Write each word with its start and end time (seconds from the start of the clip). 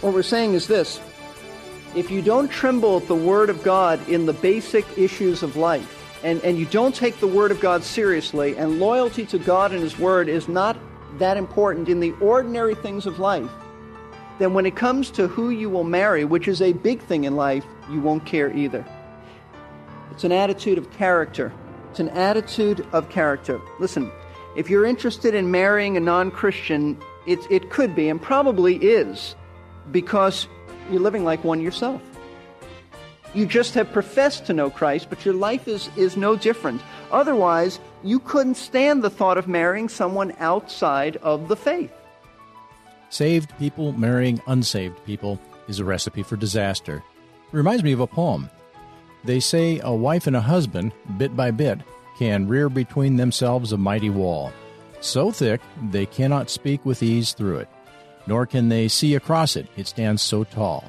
What 0.00 0.14
we're 0.14 0.22
saying 0.22 0.54
is 0.54 0.66
this 0.66 1.00
if 1.94 2.10
you 2.10 2.22
don't 2.22 2.48
tremble 2.48 2.98
at 2.98 3.06
the 3.06 3.14
Word 3.14 3.50
of 3.50 3.62
God 3.62 4.08
in 4.08 4.24
the 4.24 4.32
basic 4.32 4.86
issues 4.96 5.42
of 5.42 5.56
life, 5.56 6.16
and, 6.22 6.42
and 6.42 6.58
you 6.58 6.64
don't 6.66 6.94
take 6.94 7.18
the 7.20 7.26
Word 7.26 7.50
of 7.50 7.60
God 7.60 7.84
seriously, 7.84 8.56
and 8.56 8.78
loyalty 8.78 9.26
to 9.26 9.38
God 9.38 9.72
and 9.72 9.82
His 9.82 9.98
Word 9.98 10.28
is 10.28 10.48
not 10.48 10.76
that 11.18 11.36
important 11.36 11.88
in 11.88 12.00
the 12.00 12.12
ordinary 12.12 12.74
things 12.74 13.06
of 13.06 13.18
life, 13.18 13.50
then 14.38 14.54
when 14.54 14.64
it 14.64 14.74
comes 14.74 15.10
to 15.10 15.28
who 15.28 15.50
you 15.50 15.68
will 15.68 15.84
marry, 15.84 16.24
which 16.24 16.48
is 16.48 16.62
a 16.62 16.72
big 16.72 17.02
thing 17.02 17.24
in 17.24 17.36
life, 17.36 17.64
you 17.90 18.00
won't 18.00 18.24
care 18.24 18.56
either. 18.56 18.86
It's 20.12 20.24
an 20.24 20.32
attitude 20.32 20.78
of 20.78 20.90
character. 20.92 21.52
It's 21.90 22.00
an 22.00 22.08
attitude 22.10 22.86
of 22.92 23.10
character. 23.10 23.60
Listen, 23.78 24.10
if 24.56 24.70
you're 24.70 24.86
interested 24.86 25.34
in 25.34 25.50
marrying 25.50 25.96
a 25.96 26.00
non 26.00 26.30
Christian, 26.30 26.98
it, 27.26 27.38
it 27.50 27.68
could 27.68 27.94
be 27.94 28.08
and 28.08 28.22
probably 28.22 28.76
is 28.76 29.34
because 29.92 30.46
you're 30.90 31.00
living 31.00 31.24
like 31.24 31.44
one 31.44 31.60
yourself. 31.60 32.02
You 33.32 33.46
just 33.46 33.74
have 33.74 33.92
professed 33.92 34.46
to 34.46 34.52
know 34.52 34.70
Christ, 34.70 35.06
but 35.08 35.24
your 35.24 35.34
life 35.34 35.68
is, 35.68 35.88
is 35.96 36.16
no 36.16 36.34
different. 36.34 36.82
Otherwise, 37.12 37.78
you 38.02 38.18
couldn't 38.18 38.56
stand 38.56 39.02
the 39.02 39.10
thought 39.10 39.38
of 39.38 39.46
marrying 39.46 39.88
someone 39.88 40.34
outside 40.40 41.16
of 41.18 41.48
the 41.48 41.56
faith. 41.56 41.92
Saved 43.08 43.56
people 43.58 43.92
marrying 43.92 44.40
unsaved 44.46 45.04
people 45.04 45.40
is 45.68 45.78
a 45.78 45.84
recipe 45.84 46.22
for 46.22 46.36
disaster. 46.36 47.04
It 47.52 47.56
reminds 47.56 47.84
me 47.84 47.92
of 47.92 48.00
a 48.00 48.06
poem. 48.06 48.50
They 49.24 49.38
say 49.38 49.80
a 49.82 49.92
wife 49.92 50.26
and 50.26 50.34
a 50.34 50.40
husband, 50.40 50.92
bit 51.16 51.36
by 51.36 51.50
bit, 51.50 51.78
can 52.18 52.48
rear 52.48 52.68
between 52.68 53.16
themselves 53.16 53.72
a 53.72 53.76
mighty 53.76 54.10
wall, 54.10 54.52
so 55.00 55.30
thick 55.30 55.60
they 55.90 56.06
cannot 56.06 56.50
speak 56.50 56.84
with 56.84 57.02
ease 57.02 57.32
through 57.32 57.58
it 57.58 57.68
nor 58.26 58.46
can 58.46 58.68
they 58.68 58.88
see 58.88 59.14
across 59.14 59.56
it, 59.56 59.66
it 59.76 59.86
stands 59.86 60.22
so 60.22 60.44
tall. 60.44 60.84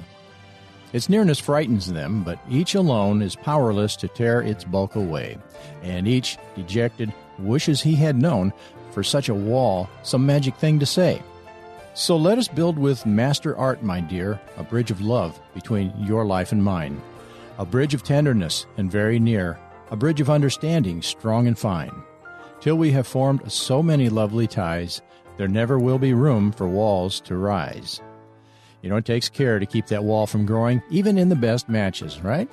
Its 0.94 1.10
nearness 1.10 1.40
frightens 1.40 1.92
them, 1.92 2.24
but 2.24 2.40
each 2.50 2.76
alone 2.76 3.22
is 3.22 3.36
powerless 3.36 3.96
to 3.96 4.08
tear 4.10 4.42
its 4.42 4.64
bulk 4.64 4.96
away, 4.96 5.38
and 5.82 6.08
each, 6.08 6.38
dejected, 6.56 7.14
wishes 7.40 7.82
he 7.82 7.96
had 7.96 8.16
known, 8.16 8.52
for 8.92 9.04
such 9.04 9.30
a 9.30 9.34
wall, 9.34 9.90
some 10.04 10.26
magic 10.26 10.56
thing 10.56 10.80
to 10.80 10.86
say. 10.86 11.22
So 11.94 12.18
let 12.18 12.38
us 12.38 12.48
build 12.48 12.78
with 12.78 13.06
master 13.06 13.56
art, 13.58 13.84
my 13.84 14.02
dear, 14.02 14.40
a 14.58 14.64
bridge 14.64 14.92
of 14.92 15.02
love 15.02 15.40
between 15.54 15.94
your 15.98 16.26
life 16.26 16.52
and 16.52 16.64
mine, 16.64 17.02
a 17.58 17.66
bridge 17.66 17.94
of 17.94 18.04
tenderness 18.04 18.66
and 18.78 18.92
very 18.92 19.20
near, 19.20 19.60
a 19.92 19.96
bridge 19.96 20.22
of 20.22 20.30
understanding 20.30 21.02
strong 21.02 21.48
and 21.48 21.58
fine, 21.58 21.92
till 22.60 22.78
we 22.78 22.92
have 22.92 23.08
formed 23.08 23.50
so 23.52 23.82
many 23.82 24.10
lovely 24.10 24.48
ties 24.48 25.02
there 25.38 25.48
never 25.48 25.80
will 25.80 26.00
be 26.00 26.14
room 26.14 26.52
for 26.52 26.68
walls 26.68 27.20
to 27.22 27.36
rise. 27.36 28.02
You 28.82 28.90
know, 28.90 28.98
it 28.98 29.06
takes 29.06 29.30
care 29.30 29.60
to 29.60 29.66
keep 29.66 29.88
that 29.88 30.04
wall 30.04 30.28
from 30.28 30.46
growing, 30.46 30.82
even 30.90 31.18
in 31.18 31.30
the 31.30 31.36
best 31.36 31.70
matches, 31.70 32.22
right? 32.22 32.50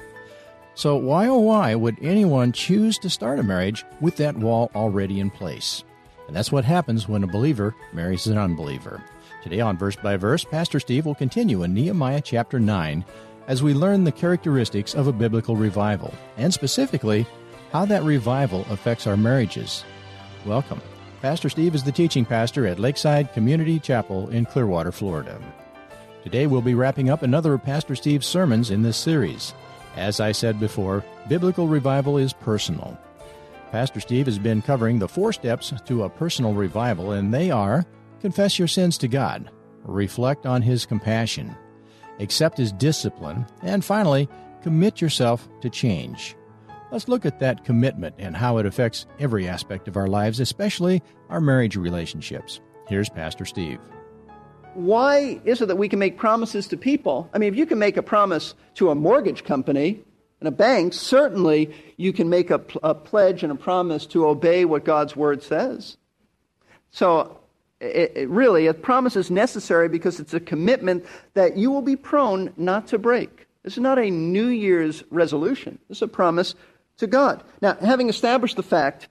So, 0.75 0.95
why 0.97 1.27
oh 1.27 1.39
why 1.39 1.75
would 1.75 1.97
anyone 2.01 2.53
choose 2.53 2.99
to 2.99 3.11
start 3.11 3.39
a 3.39 3.43
marriage 3.43 3.85
with 4.01 4.17
that 4.17 4.37
wall 4.37 4.71
already 4.75 5.19
in 5.21 5.31
place? 5.31 5.83
And 6.27 6.37
that's 6.37 6.53
what 6.53 6.65
happens 6.65 7.09
when 7.09 7.25
a 7.25 7.27
believer 7.27 7.75
marries 7.93 8.27
an 8.27 8.39
unbeliever. 8.39 9.03
Today 9.43 9.61
on 9.61 9.79
Verse 9.79 9.97
by 9.97 10.17
Verse, 10.17 10.45
Pastor 10.45 10.79
Steve 10.79 11.07
will 11.07 11.15
continue 11.15 11.63
in 11.63 11.73
Nehemiah 11.73 12.21
chapter 12.21 12.61
9 12.61 13.05
as 13.49 13.63
we 13.63 13.73
learn 13.73 14.05
the 14.05 14.13
characteristics 14.13 14.95
of 14.95 15.07
a 15.07 15.13
biblical 15.13 15.57
revival, 15.57 16.13
and 16.37 16.53
specifically, 16.53 17.27
how 17.73 17.85
that 17.87 18.03
revival 18.03 18.67
affects 18.71 19.07
our 19.07 19.17
marriages. 19.17 19.85
Welcome. 20.45 20.81
Pastor 21.21 21.49
Steve 21.49 21.75
is 21.75 21.83
the 21.83 21.91
teaching 21.91 22.25
pastor 22.25 22.65
at 22.65 22.79
Lakeside 22.79 23.33
Community 23.33 23.81
Chapel 23.81 24.29
in 24.29 24.45
Clearwater, 24.45 24.93
Florida. 24.93 25.41
Today 26.23 26.47
we'll 26.47 26.63
be 26.63 26.75
wrapping 26.75 27.11
up 27.11 27.25
another 27.25 27.55
of 27.55 27.65
Pastor 27.65 27.97
Steve's 27.97 28.27
sermons 28.27 28.71
in 28.71 28.83
this 28.83 28.97
series. 28.97 29.53
As 29.97 30.21
I 30.21 30.31
said 30.31 30.61
before, 30.61 31.05
biblical 31.29 31.67
revival 31.67 32.19
is 32.19 32.33
personal. 32.33 32.97
Pastor 33.73 33.99
Steve 33.99 34.27
has 34.27 34.39
been 34.39 34.63
covering 34.63 35.01
the 35.01 35.09
four 35.09 35.33
steps 35.33 35.73
to 35.87 36.05
a 36.05 36.09
personal 36.09 36.55
revival, 36.55 37.11
and 37.11 37.35
they 37.35 37.51
are 37.51 37.85
confess 38.21 38.57
your 38.57 38.69
sins 38.69 38.97
to 38.99 39.09
God, 39.09 39.51
reflect 39.83 40.47
on 40.47 40.63
His 40.63 40.87
compassion, 40.87 41.57
accept 42.21 42.59
His 42.59 42.71
discipline, 42.71 43.45
and 43.63 43.85
finally, 43.85 44.29
commit 44.63 45.01
yourself 45.01 45.49
to 45.63 45.69
change. 45.69 46.37
Let's 46.91 47.09
look 47.09 47.27
at 47.27 47.41
that 47.41 47.65
commitment 47.65 48.15
and 48.19 48.35
how 48.35 48.57
it 48.57 48.65
affects 48.65 49.07
every 49.19 49.47
aspect 49.47 49.89
of 49.89 49.97
our 49.97 50.07
lives, 50.07 50.41
especially 50.41 51.03
our 51.29 51.41
marriage 51.41 51.77
relationships. 51.77 52.61
Here's 52.87 53.11
Pastor 53.11 53.45
Steve. 53.45 53.79
Why 54.73 55.39
is 55.45 55.61
it 55.61 55.67
that 55.67 55.77
we 55.77 55.89
can 55.89 55.99
make 55.99 56.17
promises 56.17 56.67
to 56.69 56.79
people? 56.79 57.29
I 57.35 57.39
mean, 57.39 57.53
if 57.53 57.59
you 57.59 57.67
can 57.67 57.79
make 57.79 57.99
a 57.99 58.03
promise 58.03 58.55
to 58.77 58.91
a 58.91 58.95
mortgage 58.95 59.45
company 59.45 60.01
and 60.41 60.49
a 60.49 60.53
bank, 60.53 60.95
certainly 60.95 61.75
you 61.99 62.15
can 62.15 62.31
make 62.31 62.51
a, 62.51 62.63
a 62.83 62.95
pledge 62.95 63.43
and 63.43 63.53
a 63.53 63.57
promise 63.57 64.07
to 64.07 64.27
obey 64.27 64.65
what 64.65 64.85
God's 64.85 65.15
word 65.15 65.43
says. 65.43 65.99
So, 66.91 67.39
it, 67.81 68.13
it 68.17 68.29
really, 68.31 68.67
a 68.67 68.75
promise 68.75 69.15
is 69.15 69.31
necessary 69.31 69.89
because 69.89 70.21
it's 70.21 70.35
a 70.35 70.41
commitment 70.41 71.05
that 71.35 71.57
you 71.59 71.71
will 71.71 71.83
be 71.83 71.97
prone 71.97 72.53
not 72.57 72.87
to 72.89 72.99
break. 72.99 73.47
This 73.63 73.75
is 73.75 73.83
not 73.83 73.99
a 73.99 74.11
New 74.11 74.47
Year's 74.47 75.05
resolution. 75.11 75.79
This 75.89 75.99
is 75.99 76.03
a 76.03 76.09
promise 76.09 76.55
to 76.99 77.07
God. 77.07 77.43
Now, 77.63 77.75
having 77.75 78.09
established 78.09 78.57
the 78.57 78.63
fact 78.63 79.09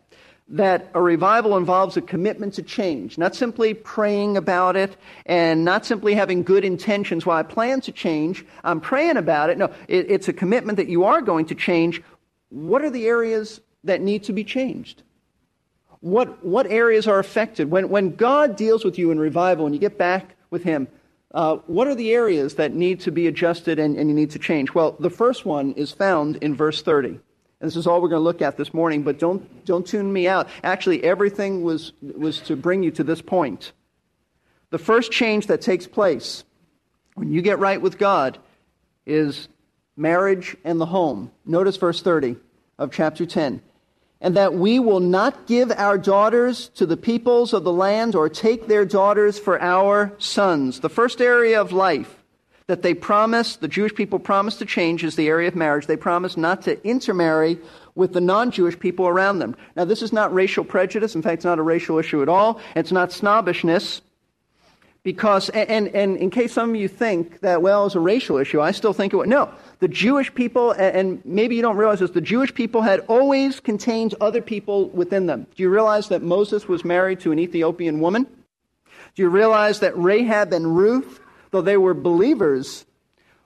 that 0.49 0.89
a 0.93 1.01
revival 1.01 1.57
involves 1.57 1.97
a 1.97 2.01
commitment 2.01 2.53
to 2.53 2.61
change, 2.61 3.17
not 3.17 3.35
simply 3.35 3.73
praying 3.73 4.37
about 4.37 4.77
it 4.77 4.95
and 5.25 5.65
not 5.65 5.85
simply 5.85 6.13
having 6.13 6.41
good 6.43 6.63
intentions. 6.63 7.25
Well, 7.25 7.35
I 7.35 7.43
plan 7.43 7.81
to 7.81 7.91
change, 7.91 8.45
I'm 8.63 8.79
praying 8.79 9.17
about 9.17 9.49
it. 9.49 9.57
No, 9.57 9.65
it, 9.87 10.09
it's 10.09 10.29
a 10.29 10.33
commitment 10.33 10.77
that 10.77 10.87
you 10.87 11.03
are 11.03 11.21
going 11.21 11.45
to 11.47 11.55
change. 11.55 12.01
What 12.49 12.81
are 12.81 12.89
the 12.89 13.07
areas 13.07 13.59
that 13.83 13.99
need 14.01 14.23
to 14.23 14.33
be 14.33 14.45
changed? 14.45 15.03
What, 15.99 16.45
what 16.45 16.67
areas 16.67 17.07
are 17.07 17.19
affected? 17.19 17.69
When, 17.69 17.89
when 17.89 18.15
God 18.15 18.55
deals 18.55 18.85
with 18.85 18.97
you 18.97 19.11
in 19.11 19.19
revival 19.19 19.65
and 19.65 19.75
you 19.75 19.81
get 19.81 19.97
back 19.97 20.35
with 20.49 20.63
Him, 20.63 20.87
uh, 21.33 21.57
what 21.67 21.87
are 21.87 21.95
the 21.95 22.13
areas 22.13 22.55
that 22.55 22.73
need 22.73 23.01
to 23.01 23.11
be 23.11 23.27
adjusted 23.27 23.79
and, 23.79 23.97
and 23.97 24.09
you 24.09 24.15
need 24.15 24.31
to 24.31 24.39
change? 24.39 24.73
Well, 24.73 24.95
the 24.99 25.09
first 25.09 25.45
one 25.45 25.73
is 25.73 25.91
found 25.91 26.37
in 26.37 26.55
verse 26.55 26.81
30. 26.81 27.19
And 27.59 27.67
this 27.67 27.75
is 27.75 27.87
all 27.87 28.01
we're 28.01 28.09
going 28.09 28.19
to 28.19 28.23
look 28.23 28.41
at 28.41 28.57
this 28.57 28.73
morning, 28.73 29.03
but 29.03 29.17
don't, 29.17 29.65
don't 29.65 29.85
tune 29.85 30.11
me 30.11 30.27
out. 30.27 30.47
Actually, 30.63 31.03
everything 31.03 31.63
was, 31.63 31.91
was 32.01 32.39
to 32.41 32.55
bring 32.55 32.83
you 32.83 32.91
to 32.91 33.03
this 33.03 33.21
point. 33.21 33.71
The 34.69 34.77
first 34.77 35.11
change 35.11 35.47
that 35.47 35.61
takes 35.61 35.87
place 35.87 36.43
when 37.15 37.31
you 37.31 37.41
get 37.41 37.57
right 37.57 37.81
with 37.81 37.97
God 37.97 38.37
is 39.05 39.47
marriage 39.95 40.55
and 40.63 40.79
the 40.79 40.85
home. 40.85 41.31
Notice 41.45 41.77
verse 41.77 42.01
30 42.01 42.35
of 42.77 42.91
chapter 42.91 43.25
10. 43.25 43.61
And 44.21 44.35
that 44.35 44.53
we 44.53 44.79
will 44.79 44.99
not 44.99 45.47
give 45.47 45.71
our 45.71 45.97
daughters 45.97 46.69
to 46.69 46.85
the 46.85 46.97
peoples 46.97 47.53
of 47.53 47.63
the 47.63 47.73
land 47.73 48.15
or 48.15 48.29
take 48.29 48.67
their 48.67 48.85
daughters 48.85 49.39
for 49.39 49.59
our 49.61 50.13
sons. 50.17 50.79
The 50.79 50.89
first 50.89 51.21
area 51.21 51.59
of 51.59 51.71
life 51.71 52.16
that 52.67 52.81
they 52.81 52.93
promised, 52.93 53.61
the 53.61 53.67
Jewish 53.67 53.95
people 53.95 54.19
promised 54.19 54.59
to 54.59 54.65
change 54.65 55.03
is 55.03 55.15
the 55.15 55.27
area 55.27 55.47
of 55.47 55.55
marriage. 55.55 55.87
They 55.87 55.95
promised 55.95 56.37
not 56.37 56.61
to 56.63 56.85
intermarry 56.85 57.57
with 57.95 58.13
the 58.13 58.21
non 58.21 58.51
Jewish 58.51 58.77
people 58.77 59.07
around 59.07 59.39
them. 59.39 59.55
Now, 59.75 59.85
this 59.85 60.01
is 60.01 60.11
not 60.11 60.33
racial 60.33 60.65
prejudice. 60.65 61.15
In 61.15 61.21
fact, 61.21 61.35
it's 61.35 61.45
not 61.45 61.59
a 61.59 61.63
racial 61.63 61.97
issue 61.97 62.21
at 62.21 62.29
all. 62.29 62.59
It's 62.75 62.91
not 62.91 63.11
snobbishness. 63.13 64.01
Because, 65.03 65.47
and, 65.49 65.87
and 65.95 66.17
in 66.17 66.29
case 66.29 66.51
some 66.51 66.71
of 66.71 66.75
you 66.75 66.89
think 66.89 67.39
that, 67.39 67.61
well, 67.61 67.85
it's 67.85 67.95
a 67.95 67.99
racial 67.99 68.35
issue, 68.35 68.59
I 68.59 68.71
still 68.71 68.91
think 68.91 69.13
it 69.13 69.15
was. 69.15 69.29
No. 69.29 69.49
The 69.79 69.87
Jewish 69.87 70.35
people, 70.35 70.71
and 70.73 71.23
maybe 71.23 71.55
you 71.55 71.61
don't 71.61 71.77
realize 71.77 72.01
this, 72.01 72.11
the 72.11 72.19
Jewish 72.19 72.53
people 72.53 72.81
had 72.81 72.99
always 73.07 73.61
contained 73.61 74.15
other 74.19 74.41
people 74.41 74.89
within 74.89 75.25
them. 75.25 75.47
Do 75.55 75.63
you 75.63 75.69
realize 75.69 76.09
that 76.09 76.23
Moses 76.23 76.67
was 76.67 76.83
married 76.83 77.21
to 77.21 77.31
an 77.31 77.39
Ethiopian 77.39 78.01
woman? 78.01 78.27
Do 79.15 79.21
you 79.21 79.29
realize 79.29 79.79
that 79.79 79.97
Rahab 79.97 80.51
and 80.51 80.75
Ruth 80.75 81.21
though 81.57 81.61
they 81.61 81.77
were 81.77 81.95
believers, 81.95 82.85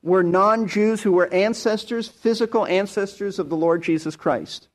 were 0.03 0.23
non 0.23 0.67
Jews 0.67 1.01
who 1.01 1.13
were 1.13 1.31
ancestors, 1.33 2.07
physical 2.07 2.65
ancestors 2.65 3.39
of 3.39 3.49
the 3.49 3.55
Lord 3.55 3.83
Jesus 3.83 4.15
Christ. 4.15 4.67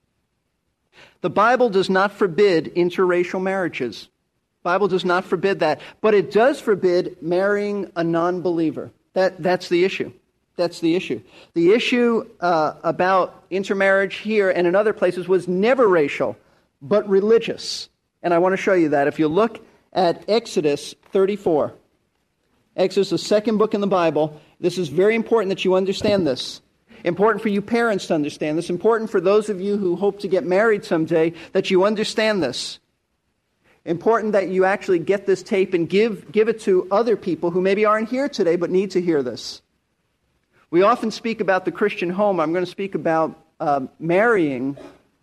The 1.21 1.31
Bible 1.31 1.69
does 1.69 1.91
not 1.91 2.13
forbid 2.13 2.75
interracial 2.75 3.43
marriages. 3.43 4.09
Bible 4.63 4.89
does 4.89 5.05
not 5.05 5.25
forbid 5.25 5.61
that, 5.61 5.81
but 6.01 6.15
it 6.15 6.33
does 6.33 6.61
forbid 6.61 7.23
marrying 7.23 7.91
a 7.95 8.03
non-believer. 8.03 8.91
That, 9.13 9.43
that's 9.43 9.69
the 9.69 9.85
issue. 9.85 10.13
That's 10.57 10.81
the 10.81 10.97
issue. 10.97 11.21
The 11.53 11.73
issue 11.73 12.29
uh, 12.41 12.75
about 12.83 13.45
intermarriage 13.51 14.17
here 14.17 14.51
and 14.51 14.67
in 14.67 14.75
other 14.75 14.93
places 14.93 15.29
was 15.29 15.47
never 15.47 15.87
racial, 15.87 16.37
but 16.81 17.09
religious. 17.09 17.89
And 18.23 18.33
I 18.33 18.39
want 18.39 18.55
to 18.55 18.57
show 18.57 18.73
you 18.73 18.89
that. 18.91 19.07
If 19.07 19.19
you 19.19 19.29
look 19.29 19.65
at 19.93 20.25
Exodus 20.29 20.95
34, 21.13 21.75
Exodus, 22.77 23.09
is 23.09 23.11
the 23.11 23.19
second 23.19 23.57
book 23.57 23.75
in 23.75 23.81
the 23.81 23.87
Bible, 23.87 24.39
this 24.61 24.77
is 24.77 24.89
very 24.89 25.15
important 25.15 25.49
that 25.49 25.65
you 25.65 25.75
understand 25.75 26.27
this. 26.27 26.61
Important 27.05 27.43
for 27.43 27.49
you 27.49 27.63
parents 27.63 28.07
to 28.09 28.15
understand 28.15 28.59
this. 28.59 28.69
Important 28.69 29.11
for 29.11 29.21
those 29.21 29.49
of 29.49 29.61
you 29.61 29.79
who 29.79 29.97
hope 29.97 30.21
to 30.21 30.29
get 30.29 30.45
married 30.45 30.85
someday 30.85 31.33
that 31.53 31.71
you 31.71 31.85
understand 31.85 32.43
this. 32.43 32.79
Important 33.85 34.33
that 34.33 34.49
you 34.49 34.65
actually 34.65 34.99
get 34.99 35.27
this 35.27 35.43
tape 35.43 35.73
and 35.73 35.89
give, 35.89 36.31
give 36.33 36.49
it 36.49 36.61
to 36.63 36.87
other 36.91 37.17
people 37.17 37.51
who 37.51 37.61
maybe 37.61 37.85
aren't 37.85 38.09
here 38.09 38.29
today 38.29 38.57
but 38.57 38.71
need 38.71 38.91
to 38.91 39.01
hear 39.01 39.23
this. 39.23 39.63
We 40.71 40.83
often 40.83 41.11
speak 41.11 41.41
about 41.41 41.65
the 41.65 41.73
Christian 41.73 42.11
home. 42.11 42.41
I'm 42.41 42.53
going 42.53 42.65
to 42.65 42.71
speak 42.71 42.95
about 42.95 43.39
uh, 43.61 43.87
marrying 44.01 44.77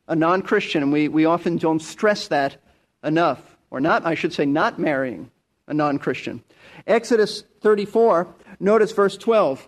a 0.08 0.16
non 0.16 0.42
Christian, 0.42 0.84
and 0.84 0.92
we, 0.92 1.10
we 1.10 1.26
often 1.26 1.58
don't 1.58 1.82
stress 1.82 2.30
that 2.30 2.58
enough. 3.04 3.42
Or 3.70 3.82
not, 3.82 4.06
I 4.06 4.16
should 4.16 4.34
say, 4.34 4.46
not 4.46 4.80
marrying 4.80 5.30
a 5.68 5.74
non 5.74 6.00
Christian. 6.00 6.42
Exodus 6.86 7.44
34, 7.62 8.28
notice 8.60 8.92
verse 8.92 9.18
12. 9.18 9.68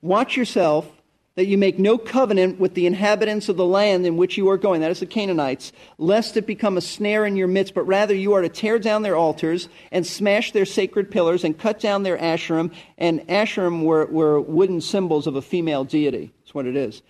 Watch 0.00 0.36
yourself 0.36 0.90
that 1.36 1.46
you 1.46 1.58
make 1.58 1.78
no 1.78 1.98
covenant 1.98 2.60
with 2.60 2.74
the 2.74 2.86
inhabitants 2.86 3.48
of 3.48 3.56
the 3.56 3.66
land 3.66 4.06
in 4.06 4.16
which 4.16 4.36
you 4.36 4.48
are 4.48 4.56
going, 4.56 4.80
that 4.80 4.90
is 4.90 5.00
the 5.00 5.06
Canaanites, 5.06 5.72
lest 5.98 6.36
it 6.36 6.46
become 6.46 6.76
a 6.76 6.80
snare 6.80 7.26
in 7.26 7.36
your 7.36 7.48
midst, 7.48 7.74
but 7.74 7.82
rather 7.84 8.14
you 8.14 8.34
are 8.34 8.42
to 8.42 8.48
tear 8.48 8.78
down 8.78 9.02
their 9.02 9.16
altars 9.16 9.68
and 9.90 10.06
smash 10.06 10.52
their 10.52 10.64
sacred 10.64 11.10
pillars 11.10 11.42
and 11.42 11.58
cut 11.58 11.80
down 11.80 12.04
their 12.04 12.18
asherim. 12.18 12.72
And 12.98 13.20
asherim 13.28 13.82
were, 13.82 14.06
were 14.06 14.40
wooden 14.40 14.80
symbols 14.80 15.26
of 15.26 15.34
a 15.34 15.42
female 15.42 15.84
deity. 15.84 16.32
That's 16.40 16.54
what 16.54 16.66
it 16.66 16.76
is. 16.76 17.02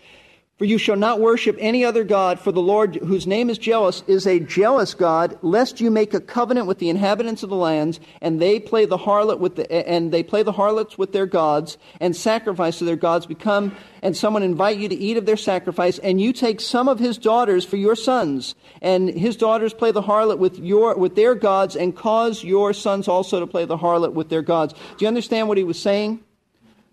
For 0.56 0.67
you 0.67 0.79
shall 0.79 0.95
not 0.95 1.19
worship 1.19 1.56
any 1.59 1.85
other 1.85 2.05
God, 2.05 2.39
for 2.39 2.53
the 2.53 2.62
Lord, 2.62 2.95
whose 2.95 3.27
name 3.27 3.51
is 3.51 3.59
jealous, 3.59 4.05
is 4.06 4.25
a 4.25 4.39
jealous 4.39 4.95
God, 4.95 5.37
lest 5.43 5.81
you 5.81 5.91
make 5.91 6.15
a 6.15 6.21
covenant 6.21 6.69
with 6.69 6.79
the 6.79 6.91
inhabitants 6.91 7.43
of 7.43 7.51
the 7.51 7.56
lands, 7.56 7.99
and 8.21 8.41
they 8.41 8.61
play 8.61 8.85
the 8.85 8.97
harlot 8.97 9.41
with 9.41 9.56
the, 9.56 9.89
and 9.89 10.12
they 10.12 10.23
play 10.23 10.45
the 10.45 10.53
harlots 10.53 10.97
with 10.97 11.11
their 11.11 11.27
gods, 11.27 11.77
and 12.01 12.15
sacrifice 12.15 12.79
to 12.79 12.85
their 12.85 12.95
gods 12.95 13.27
become, 13.27 13.75
and 14.01 14.17
someone 14.17 14.45
invite 14.45 14.79
you 14.79 14.89
to 14.89 14.95
eat 14.95 15.17
of 15.17 15.27
their 15.27 15.37
sacrifice, 15.37 15.99
and 15.99 16.21
you 16.21 16.33
take 16.33 16.61
some 16.61 16.87
of 16.87 17.00
his 17.00 17.19
daughters 17.19 17.65
for 17.65 17.77
your 17.77 17.97
sons, 17.97 18.55
and 18.81 19.09
his 19.09 19.37
daughters 19.37 19.75
play 19.75 19.91
the 19.91 20.03
harlot 20.03 20.39
with 20.39 20.57
your 20.61 20.97
with 20.97 21.17
their 21.17 21.35
gods, 21.35 21.75
and 21.75 21.97
cause 21.97 22.45
your 22.45 22.73
sons 22.73 23.09
also 23.09 23.41
to 23.41 23.47
play 23.49 23.65
the 23.65 23.77
harlot 23.77 24.12
with 24.12 24.29
their 24.29 24.43
gods. 24.43 24.73
Do 24.73 25.05
you 25.05 25.09
understand 25.09 25.49
what 25.49 25.59
he 25.59 25.65
was 25.65 25.83
saying? 25.83 26.19
Do 26.19 26.23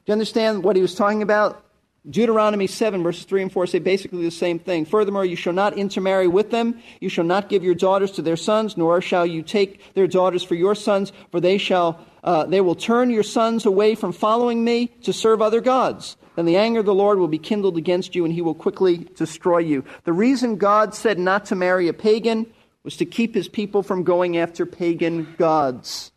you 0.07 0.13
understand 0.13 0.63
what 0.63 0.75
he 0.75 0.81
was 0.81 0.95
talking 0.95 1.21
about? 1.21 1.63
Deuteronomy 2.09 2.65
7, 2.65 3.03
verses 3.03 3.25
3 3.25 3.43
and 3.43 3.51
4 3.51 3.67
say 3.67 3.79
basically 3.79 4.23
the 4.23 4.31
same 4.31 4.57
thing. 4.57 4.85
Furthermore, 4.85 5.23
you 5.23 5.35
shall 5.35 5.53
not 5.53 5.77
intermarry 5.77 6.27
with 6.27 6.49
them. 6.49 6.79
You 6.99 7.09
shall 7.09 7.23
not 7.23 7.47
give 7.47 7.63
your 7.63 7.75
daughters 7.75 8.11
to 8.13 8.23
their 8.23 8.37
sons, 8.37 8.75
nor 8.75 9.01
shall 9.01 9.25
you 9.25 9.43
take 9.43 9.93
their 9.93 10.07
daughters 10.07 10.43
for 10.43 10.55
your 10.55 10.73
sons, 10.73 11.11
for 11.29 11.39
they 11.39 11.59
shall, 11.59 12.03
uh, 12.23 12.45
they 12.45 12.59
will 12.59 12.73
turn 12.73 13.11
your 13.11 13.21
sons 13.21 13.67
away 13.67 13.93
from 13.93 14.13
following 14.13 14.63
me 14.63 14.87
to 15.03 15.13
serve 15.13 15.43
other 15.43 15.61
gods. 15.61 16.17
Then 16.35 16.45
the 16.45 16.57
anger 16.57 16.79
of 16.79 16.87
the 16.87 16.93
Lord 16.93 17.19
will 17.19 17.27
be 17.27 17.37
kindled 17.37 17.77
against 17.77 18.15
you, 18.15 18.25
and 18.25 18.33
he 18.33 18.41
will 18.41 18.55
quickly 18.55 19.07
destroy 19.15 19.59
you. 19.59 19.83
The 20.03 20.13
reason 20.13 20.55
God 20.55 20.95
said 20.95 21.19
not 21.19 21.45
to 21.45 21.55
marry 21.55 21.87
a 21.87 21.93
pagan 21.93 22.47
was 22.83 22.97
to 22.97 23.05
keep 23.05 23.35
his 23.35 23.47
people 23.47 23.83
from 23.83 24.03
going 24.03 24.37
after 24.37 24.65
pagan 24.65 25.35
gods. 25.37 26.11